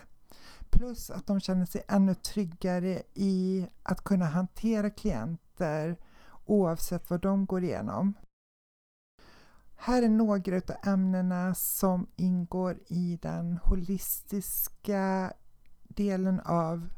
Plus 0.71 1.09
att 1.09 1.27
de 1.27 1.39
känner 1.39 1.65
sig 1.65 1.83
ännu 1.87 2.15
tryggare 2.15 3.01
i 3.13 3.67
att 3.83 4.03
kunna 4.03 4.25
hantera 4.25 4.89
klienter 4.89 5.97
oavsett 6.45 7.09
vad 7.09 7.21
de 7.21 7.45
går 7.45 7.63
igenom. 7.63 8.13
Här 9.75 10.03
är 10.03 10.09
några 10.09 10.55
av 10.57 10.91
ämnena 10.93 11.55
som 11.55 12.07
ingår 12.15 12.79
i 12.87 13.19
den 13.21 13.59
holistiska 13.63 15.33
delen 15.83 16.39
av 16.39 16.89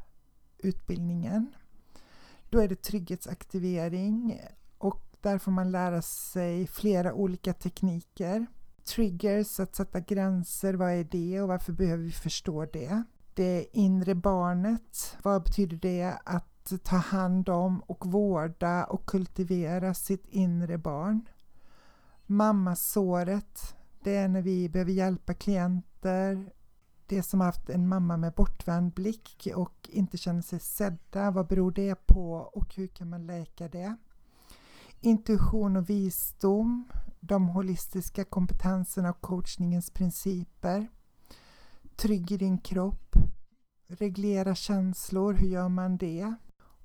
utbildningen. 0.58 1.54
Då 2.50 2.60
är 2.60 2.68
det 2.68 2.82
trygghetsaktivering 2.82 4.40
och 4.78 5.16
där 5.20 5.38
får 5.38 5.50
man 5.50 5.70
lära 5.70 6.02
sig 6.02 6.66
flera 6.66 7.14
olika 7.14 7.52
tekniker. 7.52 8.46
Triggers, 8.84 9.60
att 9.60 9.76
sätta 9.76 10.00
gränser, 10.00 10.74
vad 10.74 10.92
är 10.92 11.04
det 11.04 11.40
och 11.40 11.48
varför 11.48 11.72
behöver 11.72 12.04
vi 12.04 12.12
förstå 12.12 12.64
det? 12.64 13.02
Det 13.36 13.66
inre 13.72 14.14
barnet, 14.14 15.16
vad 15.22 15.42
betyder 15.42 15.76
det 15.76 16.18
att 16.24 16.72
ta 16.82 16.96
hand 16.96 17.48
om 17.48 17.80
och 17.80 18.06
vårda 18.06 18.84
och 18.84 19.06
kultivera 19.06 19.94
sitt 19.94 20.26
inre 20.26 20.78
barn? 20.78 21.28
Mammasåret, 22.26 23.76
det 24.02 24.16
är 24.16 24.28
när 24.28 24.42
vi 24.42 24.68
behöver 24.68 24.92
hjälpa 24.92 25.34
klienter, 25.34 26.52
det 27.06 27.22
som 27.22 27.40
haft 27.40 27.70
en 27.70 27.88
mamma 27.88 28.16
med 28.16 28.32
bortvänd 28.32 28.92
blick 28.92 29.48
och 29.54 29.90
inte 29.92 30.18
känner 30.18 30.42
sig 30.42 30.60
sedda, 30.60 31.30
vad 31.30 31.46
beror 31.46 31.72
det 31.72 32.06
på 32.06 32.32
och 32.32 32.74
hur 32.74 32.86
kan 32.86 33.10
man 33.10 33.26
läka 33.26 33.68
det? 33.68 33.96
Intuition 35.00 35.76
och 35.76 35.90
visdom, 35.90 36.88
de 37.20 37.48
holistiska 37.48 38.24
kompetenserna 38.24 39.10
och 39.10 39.20
coachningens 39.20 39.90
principer. 39.90 40.88
Trygg 41.96 42.32
i 42.32 42.36
din 42.36 42.58
kropp. 42.58 43.16
Reglera 43.86 44.54
känslor, 44.54 45.32
hur 45.32 45.48
gör 45.48 45.68
man 45.68 45.96
det? 45.96 46.34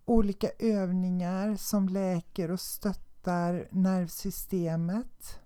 Olika 0.06 0.50
övningar 0.60 1.56
som 1.56 1.90
läker 1.90 2.52
och 2.52 2.60
stöttar 2.60 3.68
nervsystemet. 3.72 5.40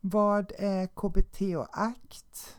Vad 0.00 0.52
är 0.58 0.86
KBT 0.86 1.56
och 1.56 1.68
ACT? 1.70 2.56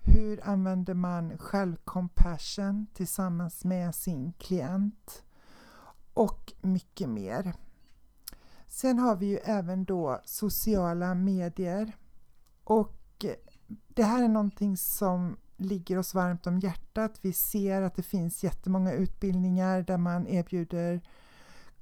Hur 0.00 0.48
använder 0.48 0.94
man 0.94 1.38
självcompassion 1.38 2.86
tillsammans 2.94 3.64
med 3.64 3.94
sin 3.94 4.32
klient? 4.32 5.22
Och 6.14 6.52
mycket 6.60 7.08
mer. 7.08 7.54
Sen 8.68 8.98
har 8.98 9.16
vi 9.16 9.26
ju 9.26 9.36
även 9.36 9.84
då 9.84 10.20
sociala 10.24 11.14
medier 11.14 11.96
och 12.64 13.24
det 13.88 14.02
här 14.02 14.24
är 14.24 14.28
någonting 14.28 14.76
som 14.76 15.36
ligger 15.60 15.98
oss 15.98 16.14
varmt 16.14 16.46
om 16.46 16.58
hjärtat. 16.58 17.18
Vi 17.22 17.32
ser 17.32 17.82
att 17.82 17.96
det 17.96 18.02
finns 18.02 18.44
jättemånga 18.44 18.92
utbildningar 18.92 19.82
där 19.82 19.98
man 19.98 20.26
erbjuder 20.26 21.00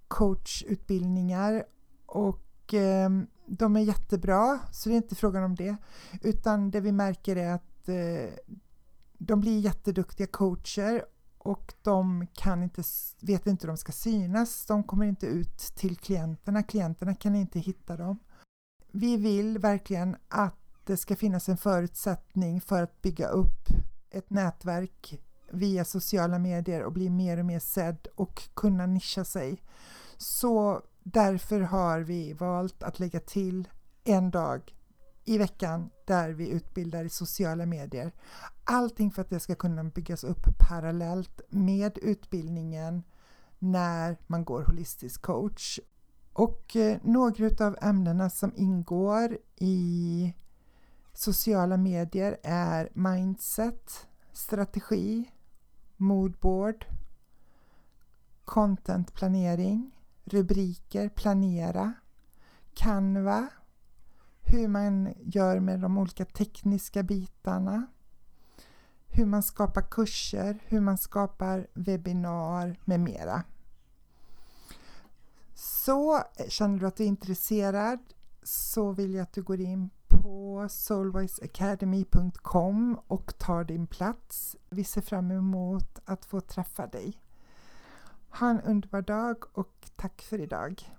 coachutbildningar 0.08 1.64
och 2.06 2.74
eh, 2.74 3.10
de 3.46 3.76
är 3.76 3.80
jättebra, 3.80 4.58
så 4.72 4.88
det 4.88 4.94
är 4.94 4.96
inte 4.96 5.14
frågan 5.14 5.44
om 5.44 5.54
det. 5.54 5.76
Utan 6.22 6.70
det 6.70 6.80
vi 6.80 6.92
märker 6.92 7.36
är 7.36 7.52
att 7.52 7.88
eh, 7.88 8.54
de 9.18 9.40
blir 9.40 9.60
jätteduktiga 9.60 10.26
coacher 10.26 11.04
och 11.38 11.74
de 11.82 12.26
kan 12.34 12.62
inte, 12.62 12.82
vet 13.20 13.46
inte 13.46 13.66
hur 13.66 13.68
de 13.68 13.76
ska 13.76 13.92
synas. 13.92 14.66
De 14.66 14.82
kommer 14.82 15.06
inte 15.06 15.26
ut 15.26 15.58
till 15.58 15.96
klienterna. 15.96 16.62
Klienterna 16.62 17.14
kan 17.14 17.34
inte 17.34 17.58
hitta 17.58 17.96
dem. 17.96 18.18
Vi 18.90 19.16
vill 19.16 19.58
verkligen 19.58 20.16
att 20.28 20.67
det 20.88 20.96
ska 20.96 21.16
finnas 21.16 21.48
en 21.48 21.56
förutsättning 21.56 22.60
för 22.60 22.82
att 22.82 23.02
bygga 23.02 23.28
upp 23.28 23.68
ett 24.10 24.30
nätverk 24.30 25.20
via 25.50 25.84
sociala 25.84 26.38
medier 26.38 26.82
och 26.82 26.92
bli 26.92 27.10
mer 27.10 27.38
och 27.38 27.44
mer 27.44 27.58
sedd 27.58 28.08
och 28.14 28.42
kunna 28.54 28.86
nischa 28.86 29.24
sig. 29.24 29.62
Så 30.16 30.82
därför 31.02 31.60
har 31.60 32.00
vi 32.00 32.32
valt 32.32 32.82
att 32.82 32.98
lägga 32.98 33.20
till 33.20 33.68
en 34.04 34.30
dag 34.30 34.74
i 35.24 35.38
veckan 35.38 35.90
där 36.04 36.30
vi 36.30 36.48
utbildar 36.48 37.04
i 37.04 37.08
sociala 37.08 37.66
medier. 37.66 38.12
Allting 38.64 39.10
för 39.10 39.22
att 39.22 39.30
det 39.30 39.40
ska 39.40 39.54
kunna 39.54 39.84
byggas 39.84 40.24
upp 40.24 40.58
parallellt 40.58 41.40
med 41.48 41.98
utbildningen 41.98 43.02
när 43.58 44.18
man 44.26 44.44
går 44.44 44.62
holistisk 44.62 45.22
coach. 45.22 45.78
Och 46.32 46.76
eh, 46.76 46.98
några 47.02 47.66
av 47.66 47.76
ämnena 47.82 48.30
som 48.30 48.52
ingår 48.56 49.38
i 49.56 50.34
sociala 51.18 51.76
medier 51.76 52.38
är 52.42 52.88
mindset, 52.92 54.06
strategi, 54.32 55.30
moodboard, 55.96 56.86
contentplanering, 58.44 59.90
rubriker, 60.24 61.08
planera, 61.08 61.92
Canva, 62.74 63.48
hur 64.40 64.68
man 64.68 65.14
gör 65.20 65.60
med 65.60 65.80
de 65.80 65.98
olika 65.98 66.24
tekniska 66.24 67.02
bitarna, 67.02 67.86
hur 69.08 69.26
man 69.26 69.42
skapar 69.42 69.82
kurser, 69.90 70.58
hur 70.66 70.80
man 70.80 70.98
skapar 70.98 71.66
webbinar 71.74 72.80
med 72.84 73.00
mera. 73.00 73.42
Så 75.54 76.22
känner 76.48 76.78
du 76.78 76.86
att 76.86 76.96
du 76.96 77.04
är 77.04 77.08
intresserad 77.08 77.98
så 78.42 78.92
vill 78.92 79.14
jag 79.14 79.22
att 79.22 79.32
du 79.32 79.42
går 79.42 79.60
in 79.60 79.90
på 80.28 80.68
soulwiseacademy.com 80.68 83.00
och 83.06 83.38
tar 83.38 83.64
din 83.64 83.86
plats. 83.86 84.56
Vi 84.70 84.84
ser 84.84 85.00
fram 85.00 85.30
emot 85.30 85.98
att 86.04 86.24
få 86.24 86.40
träffa 86.40 86.86
dig. 86.86 87.20
Ha 88.30 88.50
en 88.50 88.60
underbar 88.60 89.02
dag 89.02 89.36
och 89.52 89.90
tack 89.96 90.22
för 90.22 90.40
idag. 90.40 90.97